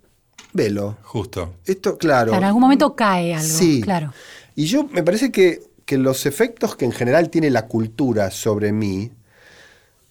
[0.53, 0.97] velo.
[1.03, 1.55] Justo.
[1.67, 2.31] Esto, claro.
[2.31, 3.47] Claro, en algún momento cae algo.
[3.49, 3.81] Sí.
[3.83, 4.13] Claro.
[4.55, 8.73] Y yo me parece que, que los efectos que en general tiene la cultura sobre
[8.73, 9.11] mí,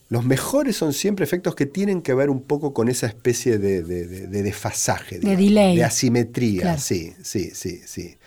[0.09, 3.81] los mejores son siempre efectos que tienen que ver un poco con esa especie de,
[3.83, 5.77] de- de- de desfasaje, De delay.
[5.77, 6.61] de asimetría.
[6.63, 6.81] Claro.
[6.81, 8.17] Sí, sí, sí, sí.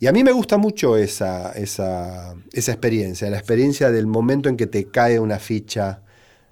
[0.00, 4.56] Y a mí me gusta mucho esa, esa, esa experiencia, la experiencia del momento en
[4.56, 6.00] que te cae una ficha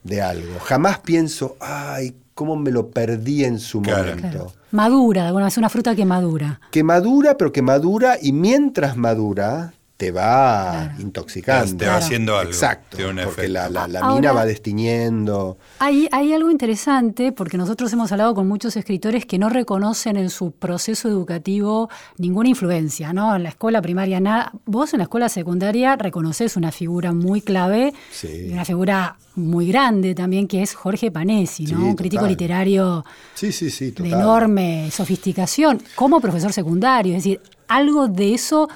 [0.04, 0.60] de algo.
[0.60, 4.10] Jamás pienso, ay, cómo me lo perdí en su Claro.
[4.10, 4.52] momento Claro.
[4.70, 6.60] Madura, bueno, es una fruta que madura.
[6.70, 11.02] que madura, pero que madura y mientras madura te va Claro.
[11.02, 11.76] intoxicando.
[11.76, 12.04] Te va Claro.
[12.04, 12.52] haciendo algo.
[12.52, 13.52] Exacto, Tiene un porque efecto.
[13.52, 15.58] la, la- la Ahora- mina va destiñendo.
[15.80, 20.30] Hay, hay algo interesante, porque nosotros hemos hablado con muchos escritores que no reconocen en
[20.30, 23.34] su proceso educativo ninguna influencia, ¿no?
[23.34, 24.52] En la escuela primaria nada.
[24.66, 28.46] Vos en la escuela secundaria reconoces una figura muy clave Sí.
[28.48, 31.76] y una figura muy grande también, que es Jorge Panesi, ¿no?
[31.78, 32.30] Sí, Un crítico total.
[32.30, 37.16] literario Sí, sí, sí, de enorme sofisticación, como profesor secundario.
[37.16, 38.68] Es decir, algo de eso,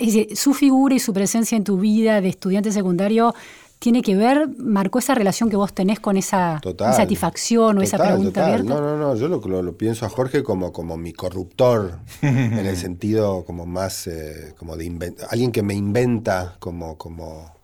[0.00, 3.34] es decir, su figura y su presencia en tu vida de estudiante secundario
[3.78, 6.90] tiene que ver, marcó esa relación que vos tenés con esa Total.
[6.90, 8.52] insatisfacción o esa Total, pregunta total.
[8.60, 8.74] abierta.
[8.74, 12.58] No, no, no, yo lo, lo- lo pienso a Jorge como, como mi corruptor, en
[12.66, 17.54] el sentido como más, eh, como de alguien que me inventa como, como,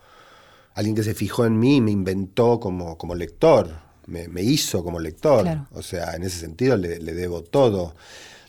[0.75, 3.69] alguien que se fijó en mí y me inventó como, como lector,
[4.07, 5.43] me, me hizo como lector.
[5.43, 5.67] Claro.
[5.73, 7.95] O sea, en ese sentido le, le debo todo.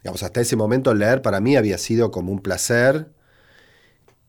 [0.03, 3.09] Digamos, hasta ese momento leer para mí había sido como un placer.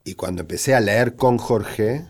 [0.09, 2.03] Y cuando empecé a leer con Jorge,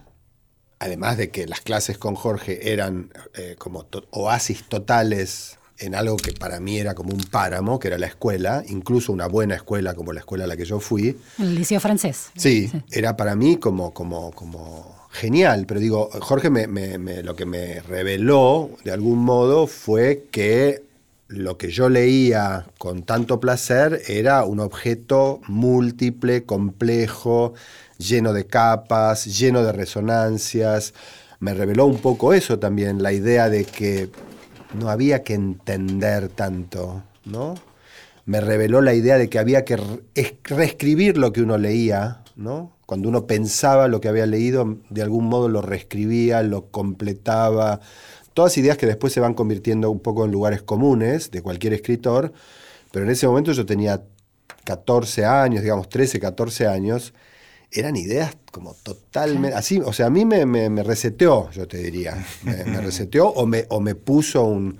[0.79, 6.15] además de que las clases con Jorge eran eh, como to- oasis totales en algo
[6.15, 9.95] que para mí era como un páramo, que era la escuela, incluso una buena escuela
[9.95, 12.29] como la escuela a la que yo fui, el liceo francés.
[12.38, 17.35] Sí, era para mí como, como, como genial, pero digo, Jorge me, me- me- lo
[17.35, 20.88] que me reveló de algún modo fue que
[21.27, 27.53] lo que yo leía con tanto placer era un objeto múltiple, complejo,
[27.99, 30.95] lleno de capas, lleno de resonancias.
[31.39, 34.09] Me reveló un poco eso también, la idea de que
[34.73, 37.55] no había que entender tanto, ¿no?
[38.25, 42.23] me reveló la idea de que había que re- es- reescribir lo que uno leía,
[42.35, 42.75] ¿no?
[42.85, 47.79] Cuando uno pensaba lo que había leído, de algún modo lo reescribía, lo completaba.
[48.35, 52.31] Todas ideas que después se van convirtiendo un poco en lugares comunes de cualquier escritor,
[52.91, 54.03] pero en ese momento yo tenía
[54.63, 57.13] 14 años, digamos 13, 14 años,
[57.71, 61.77] eran ideas como totalmente, así, o sea, a mí me, me- me reseteó, yo te
[61.77, 64.77] diría, me, me reseteó o me, o me puso un,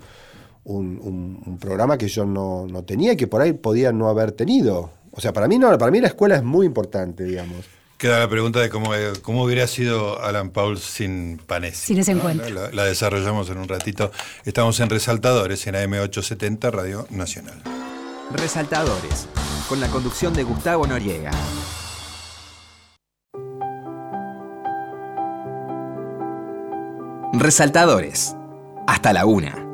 [0.64, 4.08] un, un- un programa que yo no, no tenía y que por ahí podía no
[4.08, 4.90] haber tenido.
[5.12, 7.64] O sea, para mí no, para mí la escuela es muy importante, digamos.
[7.98, 11.86] Queda la pregunta de cómo, eh, cómo hubiera sido Alan Paul sin Panesi.
[11.88, 12.20] Sin ese ¿no?
[12.20, 12.48] encuentro.
[12.48, 14.10] La, la desarrollamos en un ratito.
[14.46, 17.60] Estamos en Resaltadores, en AM870, Radio Nacional.
[18.32, 19.26] Resaltadores,
[19.68, 21.30] con la conducción de Gustavo Noriega.
[27.40, 28.36] Resaltadores,
[28.86, 29.66] hasta la una.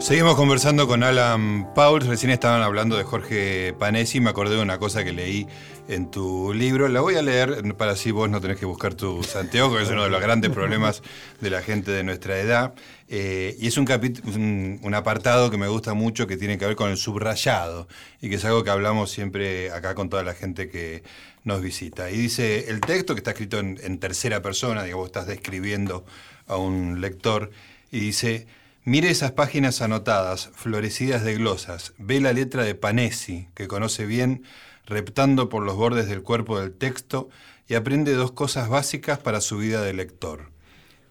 [0.00, 2.02] Seguimos conversando con Alan Paul.
[2.02, 4.20] Recién estaban hablando de Jorge Panesi.
[4.20, 5.46] Me acordé de una cosa que leí
[5.88, 6.88] en tu libro.
[6.88, 9.90] La voy a leer para así vos no tenés que buscar tus anteojos, que es
[9.90, 11.02] uno de los grandes problemas
[11.40, 12.74] de la gente de nuestra edad.
[13.08, 13.88] Eh, y es un,
[14.24, 17.88] un, un apartado que me gusta mucho que tiene que ver con el subrayado
[18.20, 21.02] y que es algo que hablamos siempre acá con toda la gente que
[21.44, 22.10] nos visita.
[22.10, 26.04] Y dice, el texto que está escrito en, tercera persona, digo, vos estás describiendo
[26.46, 27.50] a un lector,
[27.90, 28.46] y dice...
[28.84, 31.92] Mire esas páginas anotadas, florecidas de glosas.
[31.98, 34.42] Ve la letra de Panesi, que conoce bien,
[34.86, 37.28] reptando por los bordes del cuerpo del texto,
[37.68, 40.50] y aprende dos cosas básicas para su vida de lector.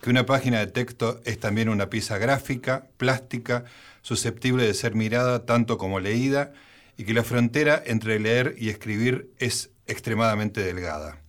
[0.02, 3.66] Que una página de texto es también una pieza gráfica, plástica,
[4.02, 6.54] susceptible de ser mirada tanto como leída,
[6.98, 11.22] y que la frontera entre leer y escribir es extremadamente delgada.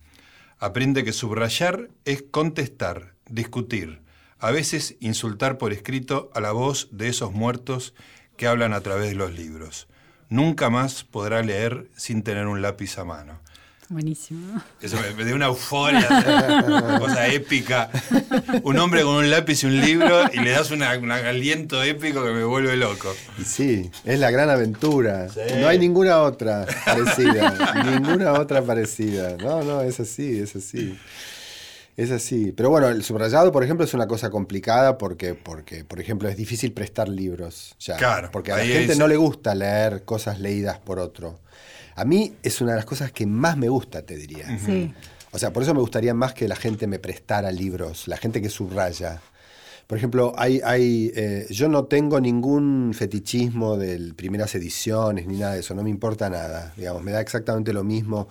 [0.59, 4.01] Aprende que subrayar es contestar, discutir,
[4.39, 7.93] a veces insultar por escrito a la voz de esos muertos
[8.37, 9.87] que hablan a través de los libros.
[10.29, 13.41] Nunca más podrá leer sin tener un lápiz a mano.
[13.91, 14.61] Buenísimo.
[14.81, 16.07] Eso me, me dio una euforia,
[16.65, 17.89] una cosa épica.
[18.63, 22.23] Un hombre con un lápiz y un libro y le das una- un aliento épico
[22.23, 23.13] que me vuelve loco.
[23.37, 25.27] Y sí, es la gran aventura.
[25.27, 25.41] Sí.
[25.59, 27.83] No hay ninguna otra parecida.
[27.83, 29.35] ninguna otra parecida.
[29.35, 30.97] No, no, es así, es así.
[31.97, 32.53] Es así.
[32.55, 36.37] Pero bueno, el subrayado, por ejemplo, es una cosa complicada porque, porque por ejemplo, es
[36.37, 37.75] difícil prestar libros.
[37.81, 41.39] Ya, Claro, Porque a la gente es- no le gusta leer cosas leídas por otro.
[41.95, 44.57] A mí es una de las cosas que más me gusta, te diría.
[44.59, 44.93] Sí.
[45.31, 48.41] O sea, por eso me gustaría más que la gente me prestara libros, la gente
[48.41, 49.21] que subraya.
[49.87, 55.53] Por ejemplo, hay, hay, eh, yo no tengo ningún fetichismo de primeras ediciones ni nada
[55.53, 56.73] de eso, no me importa nada.
[56.77, 58.27] Digamos, me da exactamente lo mismo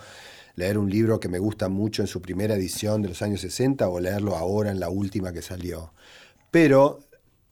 [0.56, 3.88] leer un libro que me gusta mucho en su primera edición de los años 60
[3.88, 5.92] o leerlo ahora en la última que salió.
[6.50, 7.00] Pero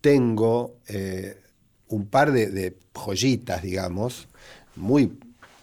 [0.00, 1.38] tengo eh,
[1.88, 4.28] un par de, de joyitas, digamos,
[4.76, 5.18] muy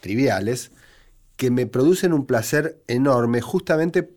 [0.06, 0.70] triviales,
[1.36, 4.10] que me producen un placer enorme justamente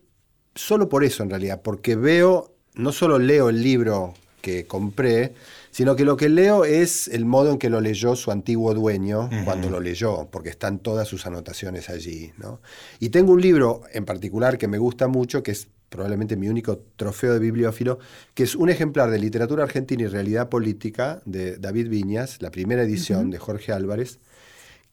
[0.54, 5.34] solo por eso en realidad, porque veo, no solo leo el libro que compré,
[5.72, 9.28] sino que lo que leo es el modo en que lo leyó su antiguo dueño
[9.44, 12.32] cuando lo leyó, porque están todas sus anotaciones allí.
[12.38, 12.60] ¿no?
[13.00, 16.78] Y tengo un libro en particular que me gusta mucho, que es probablemente mi único
[16.96, 17.98] trofeo de bibliófilo,
[18.32, 22.82] que es un ejemplar de literatura argentina y realidad política de David Viñas, la primera
[22.82, 24.20] edición de Jorge Álvarez,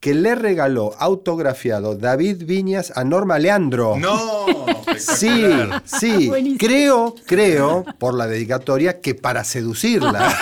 [0.00, 3.96] que le regaló autografiado David Viñas a Norma Leandro.
[3.98, 4.46] ¡No!
[4.96, 5.44] Sí,
[5.84, 6.26] sí.
[6.28, 6.58] Buenísimo.
[6.58, 10.32] Creo, creo, por la dedicatoria, que para seducirla.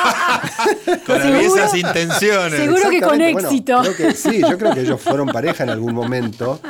[1.06, 2.60] Con esas intenciones.
[2.60, 3.80] seguro que con bueno, éxito.
[3.80, 6.60] creo que sí, yo creo que ellos fueron pareja en algún momento.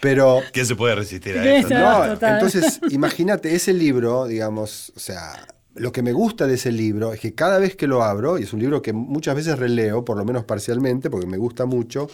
[0.00, 1.68] Pero ¿Quién se puede resistir a ¿Qué eso?
[1.68, 1.74] es?
[1.74, 2.06] no?
[2.06, 2.34] no, total.
[2.34, 7.20] entonces, imagínate, ese libro, digamos, o sea, lo que me gusta de ese libro es
[7.20, 10.16] que cada vez que lo abro, y es un libro que muchas veces releo, por
[10.16, 12.08] lo menos parcialmente, porque me gusta mucho,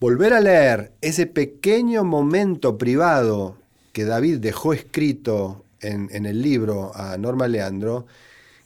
[0.00, 3.56] volver a leer ese pequeño momento privado
[3.92, 8.06] que David dejó escrito en, en el libro a Norma Leandro,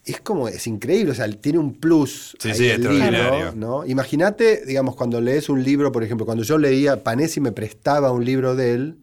[0.06, 2.36] es como, es increíble, o sea, tiene un plus.
[2.38, 3.84] Sí, ahí sí, el libro, ¿no?
[3.84, 8.24] Imagínate, digamos, cuando lees un libro, por ejemplo, cuando yo leía, Panesi me prestaba un
[8.24, 8.96] libro de él,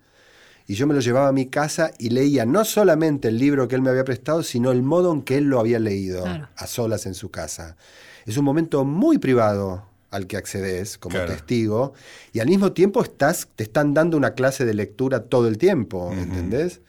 [0.67, 3.75] y yo me lo llevaba a mi casa y leía no solamente el libro que
[3.75, 6.47] él me había prestado, sino el modo en que él lo había leído Claro.
[6.55, 7.75] a solas en su casa.
[8.25, 11.31] Es un momento muy privado al que accedes como Claro.
[11.33, 11.93] testigo
[12.31, 16.11] y al mismo tiempo estás, te están dando una clase de lectura todo el tiempo,
[16.13, 16.81] ¿entendés?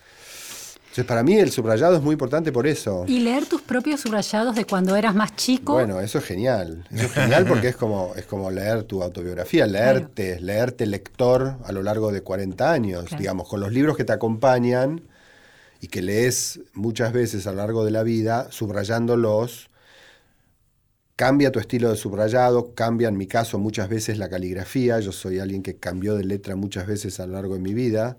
[0.94, 3.04] Entonces para mí el subrayado es muy importante por eso.
[3.09, 5.72] Y leer tus propios subrayados de cuando eras más chico.
[5.72, 6.87] Bueno, eso es genial.
[6.92, 11.72] Eso es genial porque es como, es como leer tu autobiografía, leerte, leerte lector a
[11.72, 13.20] lo largo de 40 años, Claro.
[13.20, 15.02] digamos, con los libros que te acompañan
[15.80, 19.70] y que lees muchas veces a lo largo de la vida, subrayándolos,
[21.16, 25.40] cambia tu estilo de subrayado, cambia en mi caso muchas veces la caligrafía, yo soy
[25.40, 28.16] alguien que cambió de letra muchas veces a lo largo de mi vida,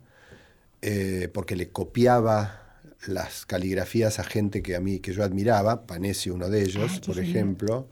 [0.81, 2.63] eh, porque le copiaba
[3.08, 7.02] las caligrafías a gente que a mí que yo admiraba, Panesi uno de ellos, Ah,
[7.06, 7.88] por ejemplo.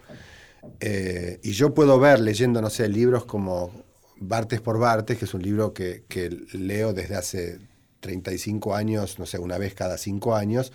[0.79, 3.83] Eh, y yo puedo ver leyendo, no sé, libros como
[4.17, 7.59] Bartes por Bartes, que es un libro que, que leo desde hace
[7.99, 10.71] 35 años, no sé, una vez cada cinco años,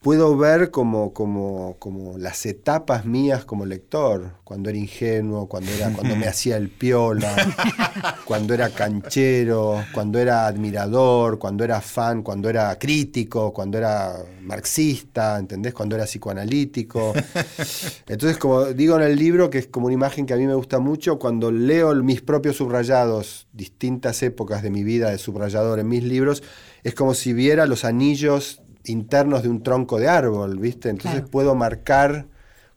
[0.00, 5.92] puedo ver como, como, como las etapas mías como lector, cuando era ingenuo, cuando, era,
[5.92, 7.34] cuando me hacía el piola,
[8.24, 15.38] cuando era canchero, cuando era admirador, cuando era fan, cuando era crítico, cuando era marxista,
[15.38, 15.74] ¿entendés?
[15.74, 17.12] Cuando era psicoanalítico.
[18.08, 20.54] Entonces, como digo en el libro, que es como una imagen que a mí me
[20.54, 25.88] gusta mucho, cuando leo mis propios subrayados, distintas épocas de mi vida de subrayador en
[25.88, 26.42] mis libros,
[26.84, 30.88] es como si viera los anillos internos de un tronco de árbol, ¿viste?
[30.88, 31.30] Entonces Claro.
[31.30, 32.26] puedo marcar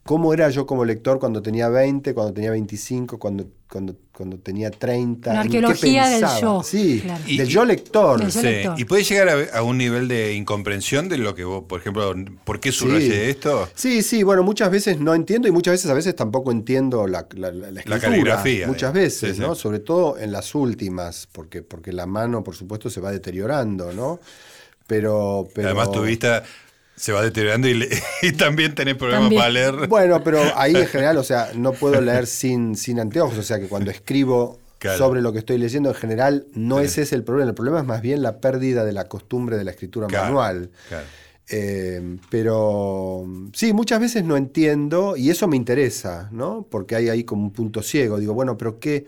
[0.04, 4.70] cómo era yo como lector cuando tenía 20, cuando tenía 25, cuando, cuando, cuando tenía
[4.70, 5.30] 30.
[5.30, 6.40] Una en qué arqueología del pensaba.
[6.42, 7.24] yo, Sí, claro.
[7.26, 8.18] del yo lector.
[8.20, 8.80] Del yo Sí, lector.
[8.80, 12.14] Y puede llegar a, a un nivel de incomprensión de lo que vos, por ejemplo,
[12.44, 13.66] ¿por qué subrayé esto?
[13.74, 17.26] Sí, sí, bueno, muchas veces no entiendo y muchas veces a veces tampoco entiendo la,
[17.34, 17.98] la, la- la escritura.
[18.00, 19.54] caligrafía, Muchas veces, Sí, ¿no?
[19.54, 19.60] sí.
[19.62, 24.20] Sobre todo en las últimas, porque, porque la mano, por supuesto, se va deteriorando, ¿no?
[24.86, 26.42] Pero, pero Además tu vista
[26.96, 27.88] se va deteriorando y, le-
[28.22, 29.40] y también tenés problemas También.
[29.40, 29.88] para leer.
[29.88, 33.58] Bueno, pero ahí en general, o sea, no puedo leer sin, sin anteojos, o sea
[33.60, 34.98] que cuando escribo Claro.
[34.98, 37.48] sobre lo que estoy leyendo, en general, no es ese el problema.
[37.48, 40.70] El problema es más bien la pérdida de la costumbre de la escritura Claro, manual.
[40.90, 41.06] claro.
[41.48, 46.66] Eh, pero sí, muchas veces no entiendo y eso me interesa, ¿no?
[46.70, 48.18] Porque hay ahí como un punto ciego.
[48.18, 49.06] Digo, bueno, pero ¿qué,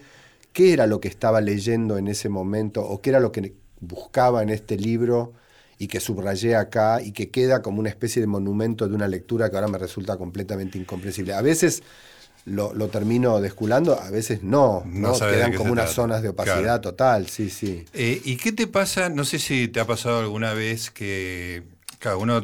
[0.55, 4.43] qué era lo que estaba leyendo en ese momento o qué era lo que buscaba
[4.43, 5.35] en este libro
[5.79, 9.51] y que subrayé acá y que queda como una especie de monumento de una lectura
[9.51, 11.35] que ahora me resulta completamente incomprensible?
[11.35, 11.83] A veces
[12.47, 16.81] lo, lo termino desculando, a veces no, No Quedan como unas zonas de opacidad Claro.
[16.81, 17.85] total, sí, sí.
[17.93, 19.09] Eh, ¿Y qué te pasa?
[19.09, 21.64] No sé si te ha pasado alguna vez que,
[21.99, 22.43] cada uno,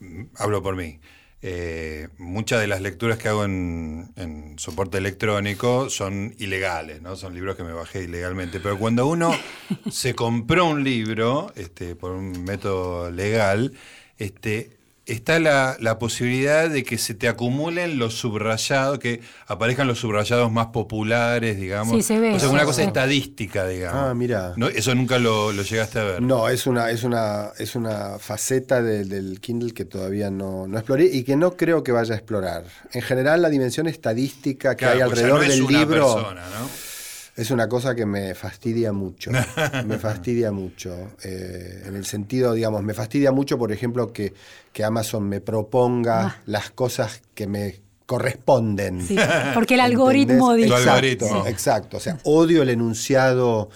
[0.00, 1.00] mm, hablo por mí,
[1.44, 7.16] eh, muchas de las lecturas que hago en, en soporte electrónico son ilegales, ¿no?
[7.16, 8.60] Son libros que me bajé ilegalmente.
[8.60, 9.32] Pero cuando uno
[9.90, 13.72] se compró un libro este, por un método legal,
[14.18, 19.98] este, está la, la posibilidad de que se te acumulen los subrayados, que aparezcan los
[19.98, 21.96] subrayados más populares, digamos.
[21.96, 22.86] Sí, se ve O sea, una cosa sí.
[22.86, 24.10] estadística, digamos.
[24.10, 24.52] Ah, mira.
[24.56, 26.22] No, eso nunca lo, lo llegaste a ver.
[26.22, 30.78] No, es una, es una, es una faceta de- del Kindle que todavía no, no
[30.78, 32.64] exploré y que no creo que vaya a explorar.
[32.92, 35.78] En general, la dimensión estadística que Claro, hay pues ya alrededor no es del una
[35.78, 36.91] libro persona, ¿no?
[37.36, 39.30] Es una cosa que me fastidia mucho.
[39.86, 40.94] me fastidia mucho.
[41.24, 44.34] Eh, en el sentido, digamos, me fastidia mucho, por ejemplo, que,
[44.72, 46.36] que Amazon me proponga Ah.
[46.46, 49.06] las cosas que me corresponden.
[49.06, 49.16] Sí,
[49.54, 50.70] porque el algoritmo ¿Entendés?
[50.70, 50.80] dice.
[50.82, 51.46] Exacto, algoritmo.
[51.46, 51.96] exacto.
[51.96, 53.70] O sea, odio el enunciado.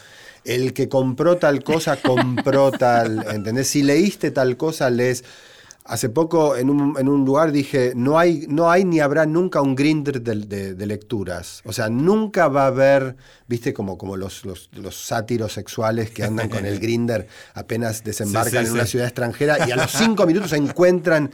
[0.45, 3.25] El que compró tal cosa, compró tal.
[3.33, 3.69] ¿Entendés?
[3.69, 5.25] Si leíste tal cosa, lees.
[5.89, 9.61] Hace poco en un, en un lugar dije, no hay, no hay ni habrá nunca
[9.61, 11.63] un grinder de, de- de lecturas.
[11.65, 13.17] O sea, nunca va a haber,
[13.47, 18.53] viste, como, como los, los, los sátiros sexuales que andan con el grinder apenas desembarcan
[18.53, 21.31] Sí, sí, en una ciudad extranjera y a los cinco minutos encuentran,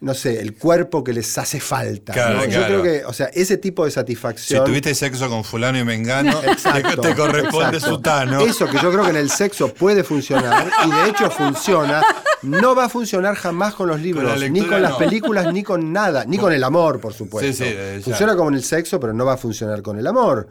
[0.00, 2.14] no sé, el cuerpo que les hace falta.
[2.14, 2.44] Claro, ¿no?
[2.46, 2.80] Yo claro.
[2.80, 4.64] creo que, o sea, ese tipo de Si satisfacción.
[4.64, 7.96] tuviste sexo con fulano y mengano, Exacto, te corresponde exacto.
[7.96, 8.40] sutano.
[8.40, 12.02] Eso que yo creo que en el sexo puede funcionar y de hecho funciona,
[12.42, 14.98] no va a funcionar jamás con los libros, ni con las no.
[14.98, 17.52] películas, ni con nada, ni con el amor, por supuesto.
[17.52, 20.06] Sí, sí, eh, funciona como en el sexo, pero no va a funcionar con el
[20.06, 20.48] amor.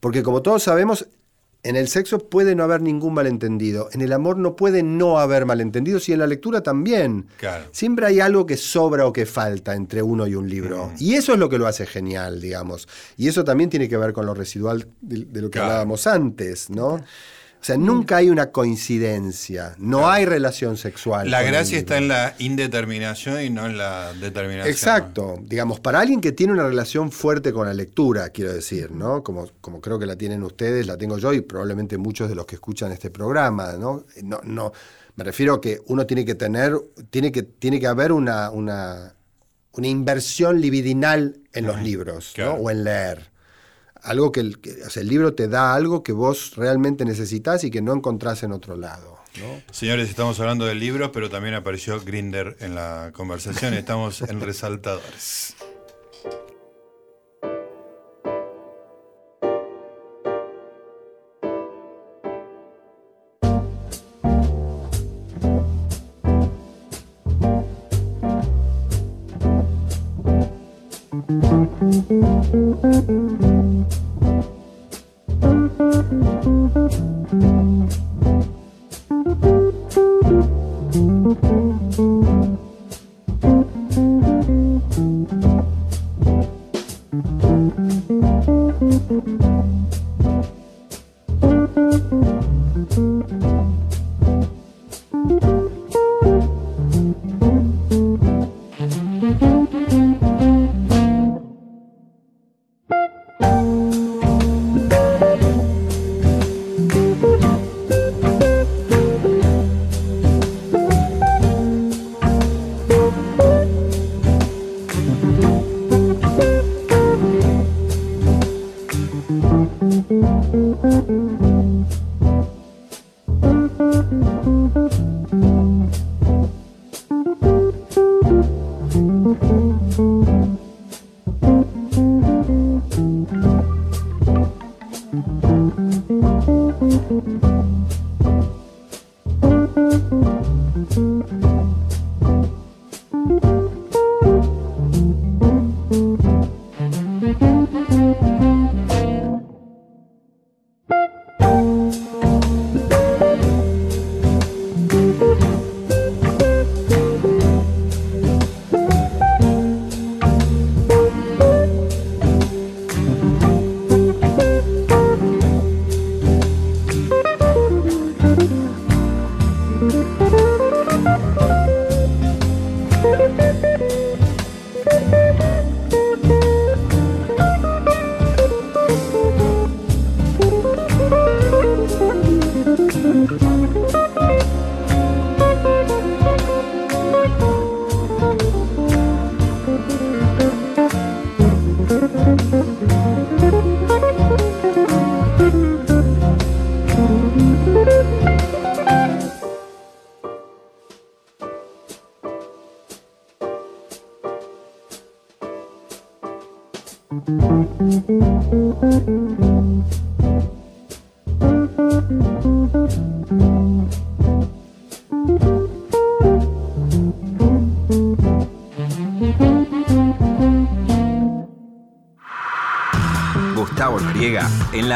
[0.00, 1.06] Porque como todos sabemos,
[1.64, 5.44] en el sexo puede no haber ningún malentendido, en el amor no puede no haber
[5.44, 7.26] malentendidos y en la lectura también.
[7.36, 7.64] Claro.
[7.72, 10.92] Siempre hay algo que sobra o que falta entre uno y un libro.
[10.98, 12.86] Y eso es lo que lo hace genial, digamos.
[13.16, 15.66] Y eso también tiene que ver con lo residual de, de lo que Claro.
[15.72, 17.00] hablábamos antes, ¿no?
[17.60, 21.30] O sea, nunca hay una coincidencia, no hay relación sexual.
[21.30, 24.72] La gracia está en la indeterminación y no en la determinación.
[24.72, 25.36] Exacto.
[25.42, 29.22] Digamos, para alguien que tiene una relación fuerte con la lectura, quiero decir, ¿no?
[29.24, 32.46] Como, como creo que la tienen ustedes, la tengo yo y probablemente muchos de los
[32.46, 34.04] que escuchan este programa, ¿no?
[34.22, 34.72] No, no
[35.16, 36.78] me refiero a que uno tiene que tener,
[37.10, 39.14] tiene que, tiene que haber una, una,
[39.72, 42.52] una inversión libidinal en los libros, Claro.
[42.52, 42.58] ¿no?
[42.58, 43.30] O en leer
[44.02, 47.82] algo que el, que, el libro te da algo que vos realmente necesitas y que
[47.82, 49.18] no encontrás en otro lado.
[49.70, 53.74] Señores, estamos hablando del libro, pero también apareció Grinder en la conversación.
[53.74, 55.54] Estamos en Resaltadores.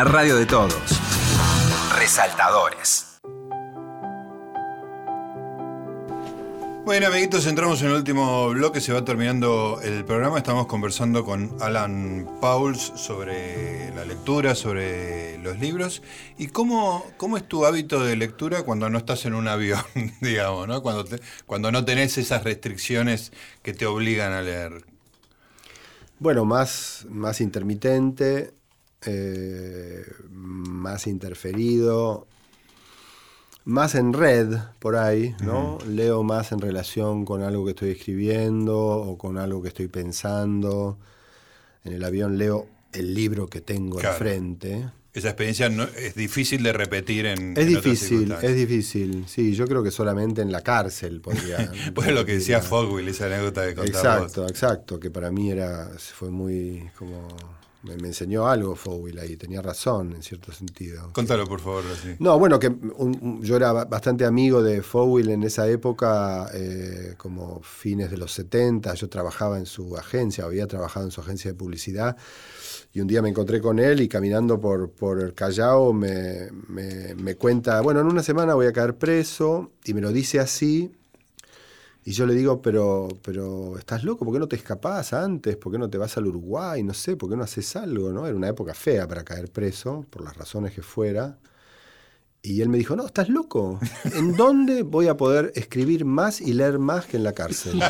[0.04, 1.00] La radio de todos.
[1.96, 3.20] Resaltadores.
[6.84, 10.38] Bueno, amiguitos, entramos en el último bloque, se va terminando el programa.
[10.38, 16.02] Estamos conversando con Alan Pauls sobre la lectura, sobre los libros.
[16.36, 19.84] ¿Y cómo, cómo es tu hábito de lectura cuando no estás en un avión,
[20.20, 20.82] digamos, ¿no?
[20.82, 21.04] Cuando,
[21.46, 23.32] cuando no tenés esas restricciones
[23.62, 24.84] que te obligan a leer?
[26.18, 28.52] Bueno, más, más intermitente,
[29.06, 32.26] eh, más interferido,
[33.64, 35.78] más en red por ahí, ¿no?
[35.86, 40.98] Leo más en relación con algo que estoy escribiendo o con algo que estoy pensando.
[41.84, 44.90] En el avión leo el libro que tengo enfrente.
[45.14, 47.54] Esa experiencia no, es difícil de repetir en.
[47.56, 49.24] Es difícil, es difícil.
[49.28, 51.70] Sí, yo creo que solamente en la cárcel podría.
[51.94, 55.90] pues lo que decía Fogwill, esa anécdota de contar Exacto, exacto, que para mí era
[55.98, 57.28] fue muy como
[57.82, 61.12] me, enseñó algo Fowell ahí, tenía razón en cierto sentido.
[61.12, 61.84] Contalo, por favor.
[62.18, 62.72] No, bueno, que
[63.40, 68.94] yo era bastante amigo de Fowell en esa época, eh, como fines de los 70,
[68.94, 72.16] yo trabajaba en su agencia, había trabajado en su agencia de publicidad,
[72.92, 77.34] y un día me encontré con él y caminando por, por el Callao me, me
[77.36, 80.92] cuenta, bueno, en una semana voy a caer preso, y me lo dice así,
[82.04, 85.56] y yo le digo, pero, pero estás loco, ¿por qué no te escapás antes?
[85.56, 86.82] ¿Por qué no te vas al Uruguay?
[86.82, 88.12] No sé, ¿por qué no haces algo?
[88.12, 88.26] ¿no?
[88.26, 91.38] Era una época fea para caer preso, por las razones que fuera.
[92.44, 93.78] Y él me dijo, no, estás loco.
[94.16, 97.80] ¿En dónde voy a poder escribir más y leer más que en la cárcel?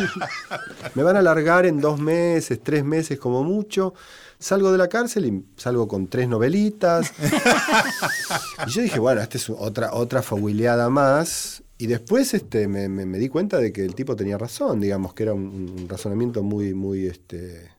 [0.94, 3.94] Me van a largar en dos meses, tres meses como mucho.
[4.38, 7.12] Salgo de la cárcel y salgo con tres novelitas.
[8.66, 11.61] Y yo dije, bueno, esta es otra, otra fabuleada más.
[11.82, 15.24] Y después este, me, me, di cuenta de que el tipo tenía razón, digamos, que
[15.24, 17.72] era un, razonamiento muy, muy, este,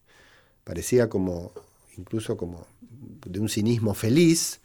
[0.65, 1.53] parecía como,
[1.97, 4.59] incluso como de un cinismo feliz,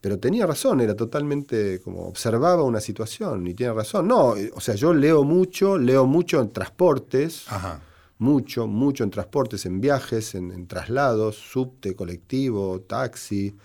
[0.00, 4.06] pero tenía razón, era totalmente como observaba una situación y tiene razón.
[4.06, 7.46] No, o sea, yo leo mucho, leo mucho en transportes,
[8.18, 13.56] mucho, mucho en transportes, en viajes, en, en traslados, subte, colectivo, taxi.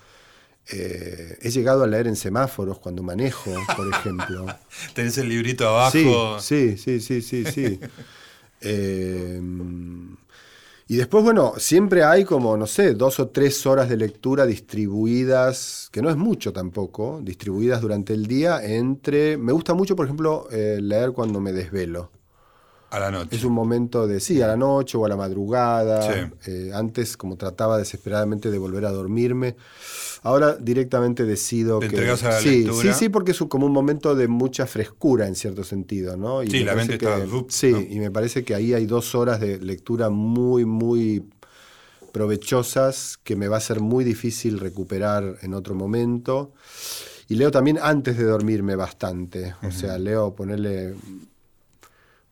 [0.70, 4.46] Eh, he llegado a leer en semáforos cuando manejo, por ejemplo.
[4.94, 6.40] Tenés el librito abajo.
[6.40, 7.80] Sí, sí, sí, sí, sí.
[8.66, 9.42] Eh,
[10.86, 15.88] y después, bueno, siempre hay como, no sé, dos o tres horas de lectura distribuidas,
[15.90, 19.38] que no es mucho tampoco, distribuidas durante el día entre...
[19.38, 22.10] Me gusta mucho, por ejemplo, eh, leer cuando me desvelo.
[22.94, 23.36] A la noche.
[23.36, 26.30] Es un momento de, sí, a la noche o a la madrugada.
[26.74, 29.56] antes, como trataba desesperadamente de volver a dormirme,
[30.24, 31.98] Ahora directamente decido ¿Te que.
[31.98, 35.64] a la sí, sí, sí, porque es como un momento de mucha frescura en cierto
[35.64, 36.42] sentido, ¿no?
[36.42, 37.18] Y sí, la mente está.
[37.48, 41.24] sí, y me parece que ahí hay dos horas de lectura muy, muy
[42.10, 46.52] provechosas que me va a ser muy difícil recuperar en otro momento.
[47.28, 49.54] Y leo también antes de dormirme bastante.
[49.62, 50.94] O sea, leo ponerle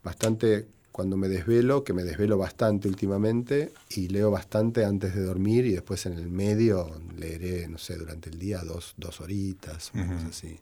[0.02, 5.64] bastante cuando me desvelo, que me desvelo bastante últimamente, y leo bastante antes de dormir
[5.64, 9.90] y después en el medio leeré, no sé, durante el día dos, dos horitas,
[10.28, 10.58] así.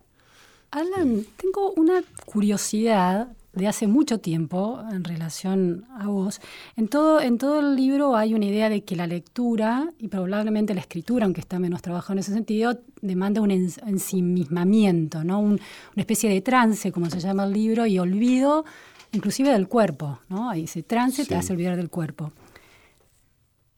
[0.70, 6.40] Alan, tengo una curiosidad de hace mucho tiempo en relación a vos.
[6.76, 10.72] En todo, en todo el libro hay una idea de que la lectura y probablemente
[10.72, 15.40] la escritura, aunque está menos trabajado en ese sentido, demanda un ensimismamiento, ¿no?
[15.40, 15.58] una
[15.96, 18.64] especie de trance, como se llama el libro, y olvido
[19.12, 20.50] inclusive del cuerpo, ¿no?
[20.50, 22.32] Ahí ese trance te hace olvidar del cuerpo.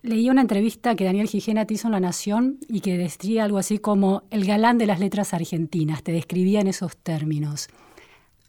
[0.03, 3.59] Leí una entrevista que Daniel Gijena te hizo en La Nación y que describía algo
[3.59, 7.69] así como el galán de las letras argentinas, te describía en esos términos.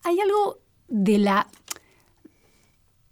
[0.03, 1.47] Hay algo de la...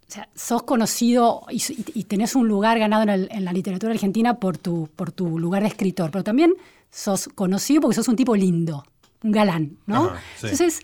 [0.08, 4.88] O sea, sos conocido y, tenés un lugar ganado en, la literatura argentina por tu,
[4.94, 6.52] por tu lugar de escritor, pero también
[6.90, 8.84] sos conocido porque sos un tipo lindo,
[9.22, 10.12] un galán, ¿no?
[10.42, 10.80] Entonces,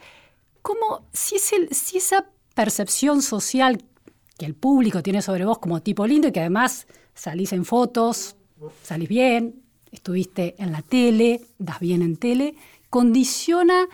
[0.62, 2.24] ¿cómo, si, es el, si esa
[2.59, 3.80] percepción social
[4.36, 8.34] que el público tiene sobre vos como tipo lindo y que además salís en fotos,
[8.82, 12.56] salís bien, estuviste en la tele, das bien en tele,
[12.90, 13.86] condiciona,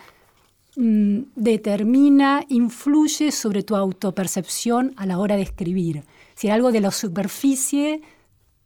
[0.77, 6.03] mm, determina, influye sobre tu autopercepción a la hora de escribir.
[6.33, 8.01] Si algo de la superficie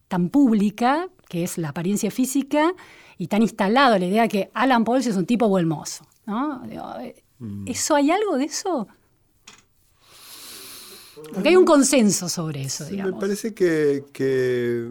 [0.08, 2.72] tan pública, que es la apariencia física,
[3.18, 6.06] y tan instalado la idea que Alan Pauls es un tipo buen mozo.
[6.24, 6.62] ¿no?
[7.38, 7.68] Mm.
[7.68, 8.88] ¿Eso hay algo de eso?
[11.32, 13.14] Porque hay un consenso sobre eso, digamos.
[13.14, 14.90] Me parece que,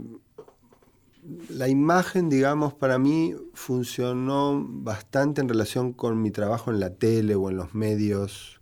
[1.50, 7.36] la imagen, digamos, para mí funcionó bastante en relación con mi trabajo en la tele
[7.36, 8.60] o en los medios,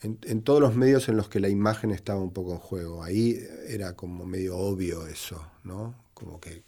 [0.00, 3.02] en, todos los medios en los que la imagen estaba un poco en juego.
[3.02, 3.38] Ahí
[3.68, 5.94] era como medio obvio eso, ¿no?
[6.14, 6.62] Como que,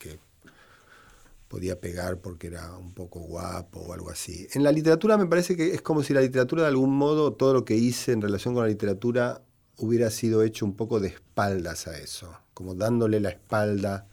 [1.49, 4.49] podía pegar porque era un poco guapo o algo así.
[4.55, 7.53] En la literatura me parece que es como si la literatura de algún modo, todo
[7.53, 9.41] lo que hice en relación con la literatura
[9.77, 14.07] hubiera sido hecho un poco de espaldas a eso, como dándole la espalda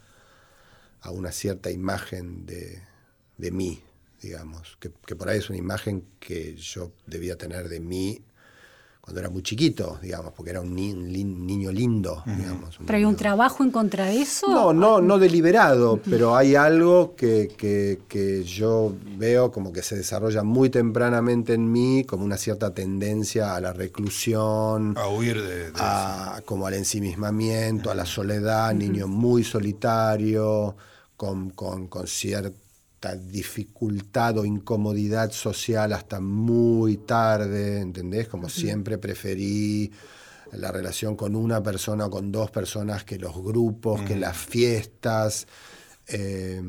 [1.01, 2.81] a una cierta imagen de,
[3.37, 3.83] de mí,
[4.21, 8.23] digamos, que, que por ahí es una imagen que yo debía tener de mí
[9.01, 12.77] cuando era muy chiquito, digamos, porque era un, ni- niño lindo, digamos.
[12.85, 14.47] ¿Pero hay un trabajo en contra de eso?
[14.47, 19.95] no, no, no deliberado, pero hay algo que, que- que yo veo como que se
[19.95, 25.71] desarrolla muy tempranamente en mí, como una cierta tendencia a la reclusión, A huir de,
[25.71, 30.75] de a- como al ensimismamiento, a la soledad, niño muy solitario,
[31.17, 32.05] con, con- con
[33.01, 38.27] cierta dificultad o incomodidad social hasta muy tarde, ¿entendés?
[38.27, 39.91] Como siempre preferí
[40.51, 45.47] la relación con una persona o con dos personas que los grupos, que las fiestas.
[46.07, 46.61] eh,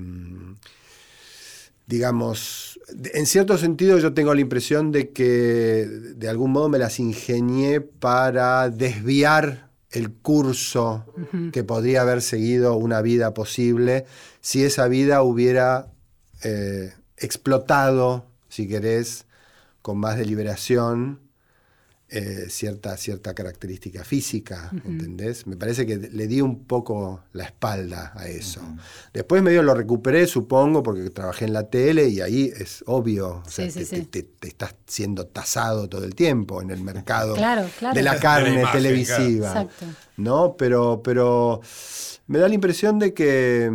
[1.87, 2.80] digamos,
[3.12, 7.83] en cierto sentido yo tengo la impresión de que de algún modo me las ingenié
[7.83, 11.05] para desviar el curso
[11.53, 14.07] que podría haber seguido una vida posible
[14.41, 15.91] si esa vida hubiera
[16.43, 19.26] eh, explotado, si querés,
[19.82, 21.20] con más deliberación,
[22.14, 25.47] eh, cierta, cierta característica física, ¿entendés?
[25.47, 28.61] Me parece que le di un poco la espalda a eso.
[29.14, 33.49] Después medio lo recuperé, supongo, porque trabajé en la tele y ahí es obvio, o
[33.51, 34.03] sea, Sí, sí, te, sí.
[34.05, 37.95] te- te- te estás siendo tasado todo el tiempo en el mercado Claro, claro.
[37.95, 39.53] de la De la carne imagen, televisiva.
[39.53, 39.70] claro.
[40.18, 40.55] ¿No?
[40.59, 41.62] Pero, pero
[42.26, 43.70] me da la impresión de que...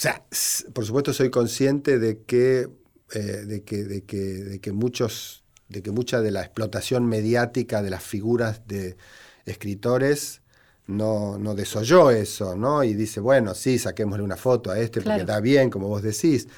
[0.00, 0.24] O sea,
[0.72, 2.70] por supuesto soy consciente de que,
[3.12, 7.82] eh, de que, de que, de que muchos, de que mucha de la explotación mediática
[7.82, 8.96] de las figuras de
[9.44, 10.40] escritores
[10.86, 12.82] no, no desoyó eso, ¿no?
[12.82, 15.18] Y dice, bueno, sí, saquémosle una foto a este Claro.
[15.20, 16.48] porque está bien, como vos decís.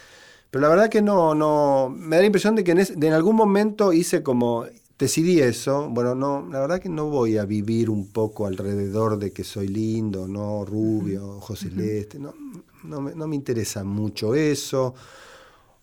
[0.52, 3.08] Pero la verdad que no, no, me da la impresión de que en, es- de
[3.08, 4.66] en algún momento hice como,
[4.96, 9.32] decidí eso, bueno, no, la verdad que no voy a vivir un poco alrededor de
[9.32, 12.34] que soy lindo, no, rubio, ojos celeste, no,
[12.82, 14.94] no, me, no me interesa mucho eso,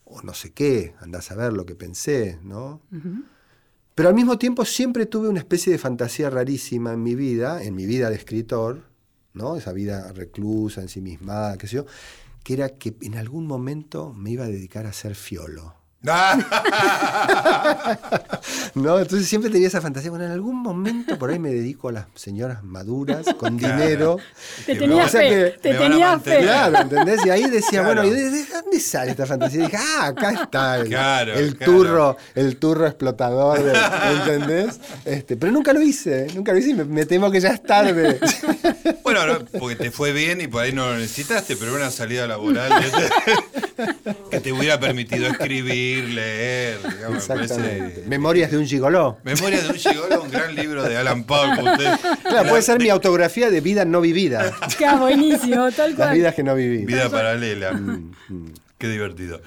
[0.05, 2.81] o no sé qué, andás a ver lo que pensé, ¿no?
[3.95, 7.75] Pero al mismo tiempo siempre tuve una especie de fantasía rarísima en mi vida, en
[7.75, 8.83] mi vida de escritor,
[9.33, 9.55] ¿no?
[9.55, 11.85] Esa vida reclusa, ensimismada, qué sé yo,
[12.43, 15.75] que era que en algún momento me iba a dedicar a ser fiolo.
[18.75, 18.99] ¿No?
[18.99, 20.09] Entonces siempre tenía esa fantasía.
[20.09, 24.17] Bueno, en algún momento por ahí me dedico a las señoras maduras con dinero.
[24.65, 26.39] Te tenía o sea fe, que te me van a tenía fe.
[26.41, 27.25] Claro, ¿entendés?
[27.25, 28.01] Y ahí decía, Claro.
[28.01, 29.59] bueno, ¿y de, de dónde sale esta fantasía?
[29.59, 31.71] Y dije, ah, acá está el, Claro, el claro.
[31.73, 33.77] turro, el turro explotador, de-
[34.13, 34.79] ¿entendés?
[35.05, 37.61] Este, pero nunca lo hice, nunca lo hice y me, me temo que ya es
[37.63, 38.19] tarde.
[39.25, 42.27] Bueno, no, porque te fue bien y por ahí no lo necesitaste, pero una salida
[42.27, 42.71] laboral
[44.31, 48.03] que te hubiera permitido escribir, leer, digamos, me parece- Exactamente.
[48.07, 49.17] Memorias de un gigoló.
[49.23, 53.49] Memoria de un gigolo, un gran libro de Alan usted- Claro, puede ser mi autografía
[53.49, 54.53] de vida no vivida.
[54.77, 56.13] Queda buenísimo, tal Las cual.
[56.15, 56.85] vidas que no viví.
[56.85, 57.73] Vida paralela.
[57.73, 58.11] Mm,
[58.77, 59.41] Qué divertido.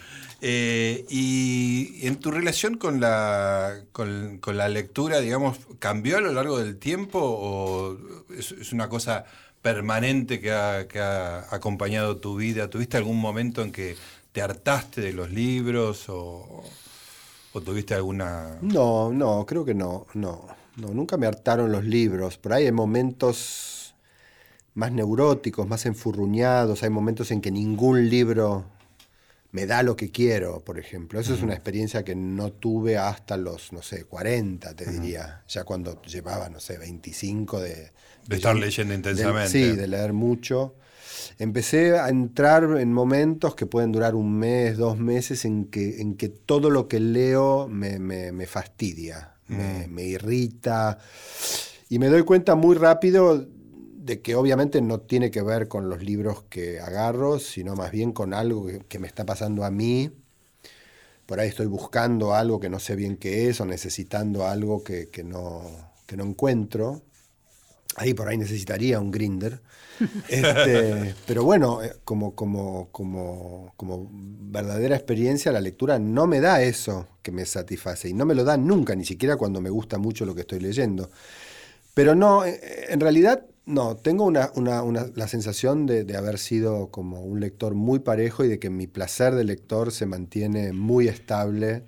[0.45, 6.33] Eh, y en tu relación con la, con, con la lectura, digamos, ¿cambió a lo
[6.33, 7.97] largo del tiempo o
[8.37, 9.25] es, es una cosa
[9.63, 12.69] permanente que ha, que ha acompañado tu vida?
[12.69, 13.97] ¿Tuviste algún momento en que
[14.33, 16.65] te hartaste de los libros o,
[17.53, 18.59] o tuviste alguna...
[18.61, 20.47] No, no, creo que no, no,
[20.77, 22.39] no, nunca me hartaron los libros.
[22.39, 23.95] Por ahí hay momentos
[24.75, 28.65] más neuróticos, más enfurruñados, hay momentos en que ningún libro
[29.53, 31.21] me da lo que quiero, por ejemplo.
[31.21, 35.65] Eso es una experiencia que no tuve hasta los, no sé, 40, te diría, ya
[35.65, 37.93] cuando llevaba, no sé, 25 de...
[38.27, 39.49] De estar leyendo de- intensamente.
[39.49, 40.75] sí, de leer mucho.
[41.39, 46.17] Empecé a entrar en momentos que pueden durar un mes, dos meses, en que, en
[46.17, 50.99] que todo lo que leo me, me- me fastidia, me, me irrita.
[51.89, 53.47] Y me doy cuenta muy rápido
[53.97, 58.13] de que obviamente no tiene que ver con los libros que agarro, sino más bien
[58.13, 60.11] con algo que, que me está pasando a mí.
[61.27, 65.09] Por ahí estoy buscando algo que no sé bien qué es o necesitando algo que,
[65.09, 65.63] que no,
[66.07, 67.03] que no encuentro.
[67.97, 69.61] Ahí por ahí necesitaría un grinder.
[70.29, 76.63] Este, pero bueno, eh, como, como, como, como verdadera experiencia, la lectura no me da
[76.63, 78.09] eso que me satisface.
[78.11, 80.61] Y no me lo da nunca, ni siquiera cuando me gusta mucho lo que estoy
[80.61, 81.11] leyendo.
[81.95, 86.39] Pero no, eh, en realidad no, tengo una, una- una- la sensación de, de haber
[86.39, 90.73] sido como un lector muy parejo y de que mi placer de lector se mantiene
[90.73, 91.85] muy estable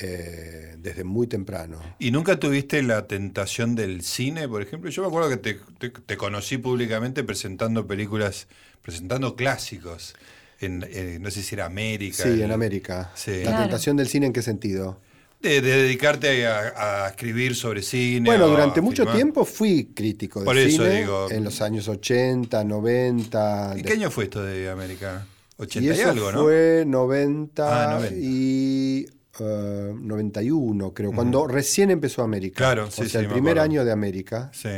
[0.00, 1.80] eh, desde muy temprano.
[1.98, 4.90] ¿Y nunca tuviste la tentación del cine, por ejemplo?
[4.90, 8.46] Yo me acuerdo que te, te- te conocí públicamente presentando películas
[8.82, 10.14] presentando clásicos.
[10.60, 12.22] En, en- no sé si era América.
[12.24, 13.10] Sí, en América.
[13.14, 13.30] Sí.
[13.44, 13.62] ¿La Claro.
[13.64, 15.00] tentación del cine en qué sentido?
[15.40, 18.28] De, de dedicarte a, a escribir sobre cine.
[18.28, 19.14] Bueno, durante a mucho filmar.
[19.16, 21.30] tiempo fui crítico de Por eso cine digo.
[21.30, 23.70] en los años 80, 90.
[23.72, 25.26] ¿En de- qué año fue esto de América?
[25.58, 26.42] 80 y y, algo, ¿no?
[26.42, 28.16] fue 90, Ah, 90.
[28.20, 29.06] y
[29.40, 32.56] eh, 91, creo, cuando recién empezó América.
[32.56, 33.62] Claro, sí, O sea, sí, el me primer acuerdo.
[33.72, 34.50] año de América.
[34.52, 34.68] Sí.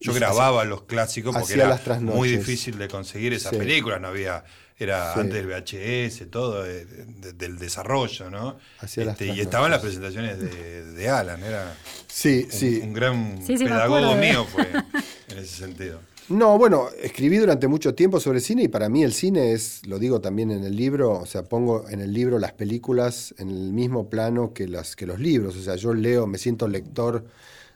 [0.00, 3.56] Yo grababa los clásicos porque hacía era las muy difícil de conseguir esas Sí.
[3.58, 4.44] películas, no había,
[4.76, 5.20] era Sí.
[5.20, 8.58] antes del VHS, todo de- de- del desarrollo, ¿no?
[8.80, 11.74] Hacía las Este, y estaban las presentaciones de, de Alan, era
[12.08, 12.80] Sí, un, sí.
[12.82, 14.66] un gran Sí, sí, me pedagogo de- mío fue
[15.28, 16.00] en ese sentido.
[16.30, 19.98] No, bueno, escribí durante mucho tiempo sobre cine y para mí el cine es, lo
[19.98, 23.74] digo también en el libro, o sea, pongo en el libro las películas en el
[23.74, 25.54] mismo plano que, las, que los libros.
[25.54, 27.26] O sea, yo leo, me siento lector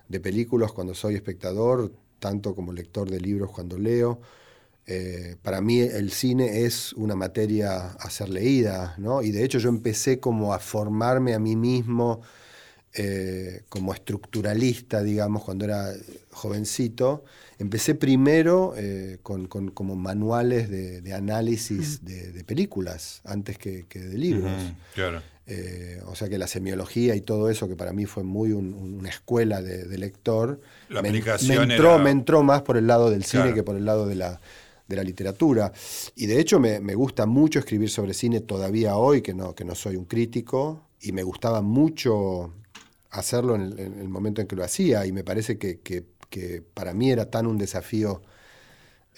[0.09, 4.19] de películas cuando soy espectador, tanto como lector de libros cuando leo.
[4.87, 9.21] Eh, para mí el cine es una materia a ser leída, ¿no?
[9.21, 12.23] Y de hecho yo empecé como a formarme a mí mismo
[13.01, 15.93] eh, como estructuralista, digamos, cuando era
[16.33, 17.25] jovencito.
[17.59, 23.87] Empecé primero eh, con, con- como manuales de, de análisis de, de películas, antes que,
[23.89, 24.53] que de libros.
[24.95, 25.23] Claro.
[25.47, 28.75] Eh, o sea que la semiología y todo eso, que para mí fue muy un-
[28.75, 32.63] un- una escuela de, de lector, La me, aplicación me entró, era- me entró más
[32.63, 33.55] por el lado del cine Claro.
[33.57, 34.41] que por el lado de la,
[34.89, 35.73] de la literatura.
[36.17, 39.65] Y de hecho me, me gusta mucho escribir sobre cine todavía hoy, que no, que
[39.65, 42.53] no soy un crítico, y me gustaba mucho
[43.11, 46.05] hacerlo en el, en el momento en que lo hacía, y me parece que, que-
[46.31, 48.21] que para mí era tan un desafío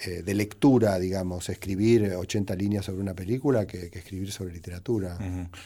[0.07, 5.19] eh, de lectura, digamos, escribir 80 líneas sobre una película que, que escribir sobre literatura.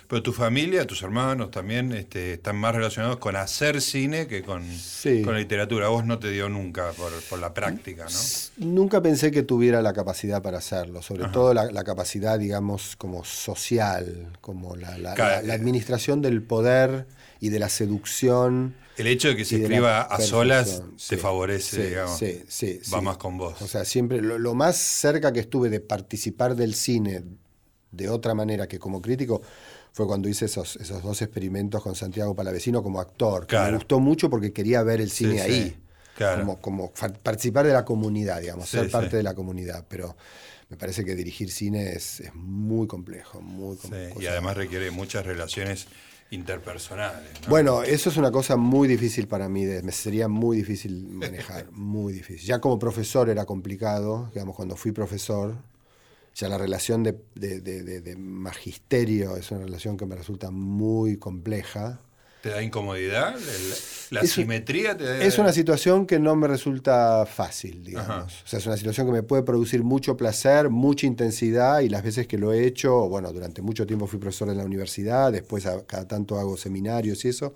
[0.08, 4.64] Pero tu familia, tus hermanos también este, están más relacionados con hacer cine que con,
[4.64, 5.22] Sí.
[5.22, 5.86] con la literatura.
[5.86, 8.66] A vos no te dio nunca por, por la práctica, ¿no?
[8.66, 13.22] Nunca pensé que tuviera la capacidad para hacerlo, sobre todo la, la capacidad, digamos, como
[13.24, 15.56] social, como la, la- Claro, la- la eh.
[15.56, 17.06] administración del poder
[17.44, 18.74] y de la seducción.
[18.96, 22.18] El hecho de que se escriba a solas te Sí, favorece, sí, digamos.
[22.18, 23.04] sí, sí, Va sí.
[23.04, 23.60] más con vos.
[23.60, 27.24] O sea, siempre lo, lo más cerca que estuve de participar del cine
[27.90, 29.42] de otra manera que como crítico
[29.92, 33.46] fue cuando hice esos, esos dos experimentos con Santiago Palavecino como actor.
[33.46, 33.56] que.
[33.58, 35.76] Me gustó mucho porque quería ver el Sí, cine sí, ahí.
[36.16, 36.40] claro.
[36.40, 36.92] Como, como
[37.22, 38.92] participar de la comunidad, digamos, Sí, ser sí.
[38.92, 39.84] parte de la comunidad.
[39.88, 40.16] Pero
[40.68, 44.20] me parece que dirigir cine es, es muy complejo, muy Sí, complejo.
[44.22, 45.86] y además requiere muchas relaciones
[46.30, 47.30] interpersonales.
[47.42, 47.48] ¿no?
[47.48, 51.70] Bueno, eso es una cosa muy difícil para mí, de- me sería muy difícil manejar,
[51.72, 52.46] muy difícil.
[52.46, 55.56] Ya como profesor era complicado, digamos, cuando fui profesor,
[56.34, 62.00] ya la relación de- de- de magisterio es una relación que me resulta muy compleja.
[62.44, 63.34] ¿Te da incomodidad?
[64.10, 65.24] ¿La simetría te da.?
[65.24, 68.10] Es una situación que no me resulta fácil, digamos.
[68.10, 68.26] Ajá.
[68.44, 72.02] O sea, es una situación que me puede producir mucho placer, mucha intensidad y las
[72.02, 75.64] veces que lo he hecho, bueno, durante mucho tiempo fui profesor en la universidad, después
[75.64, 77.54] a- cada tanto hago seminarios y eso.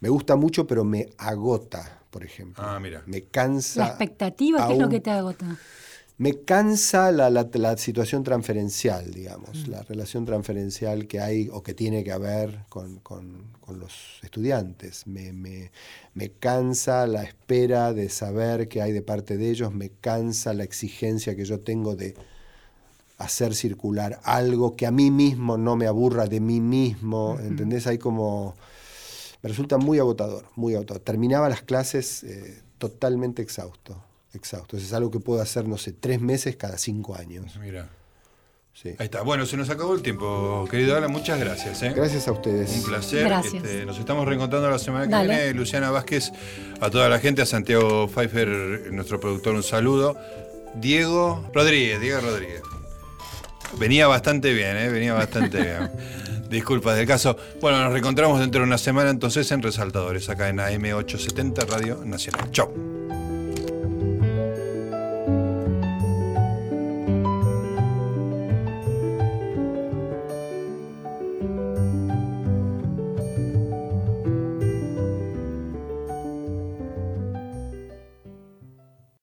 [0.00, 2.62] Me gusta mucho, pero me agota, por ejemplo.
[2.62, 3.02] Ah, mira.
[3.06, 3.80] Me cansa.
[3.80, 5.56] La expectativa, ¿qué es lo que te agota?
[6.18, 9.70] Me cansa la, la- la situación transferencial, digamos, Mm.
[9.70, 13.92] la relación transferencial que hay o que tiene que haber con, con- con los
[14.22, 15.06] estudiantes.
[15.06, 15.70] Me, me-
[16.14, 20.64] me cansa la espera de saber qué hay de parte de ellos, me cansa la
[20.64, 22.14] exigencia que yo tengo de
[23.18, 27.86] hacer circular algo que a mí mismo no me aburra de mí mismo, ¿entendés?
[27.86, 28.54] Hay como...
[29.42, 31.02] Me resulta muy agotador, muy agotador.
[31.02, 34.02] Terminaba las clases eh, totalmente exhausto,
[34.36, 34.76] exhausto.
[34.76, 37.56] Eso es algo que puedo hacer, no sé, tres meses cada cinco años.
[37.60, 37.88] Mira.
[38.72, 38.90] Sí.
[38.98, 39.22] Ahí está.
[39.22, 41.10] Bueno, se nos acabó el tiempo, querido Alan.
[41.10, 41.82] Muchas gracias.
[41.82, 41.94] ¿eh?
[41.96, 42.70] Gracias a ustedes.
[42.76, 43.24] Un placer.
[43.24, 43.54] Gracias.
[43.54, 45.34] Este, nos estamos reencontrando la semana que Dale.
[45.34, 45.54] viene.
[45.54, 46.30] Luciana Vázquez,
[46.80, 50.16] a toda la gente, a Santiago Pfeiffer, nuestro productor, un saludo.
[50.74, 52.60] Diego Rodríguez, Diego Rodríguez.
[53.78, 54.88] Venía bastante bien, ¿eh?
[54.90, 55.90] venía bastante bien.
[56.50, 57.36] Disculpas del caso.
[57.60, 62.50] Bueno, nos reencontramos dentro de una semana entonces en Resaltadores, acá en AM870 Radio Nacional.
[62.52, 62.95] Chau.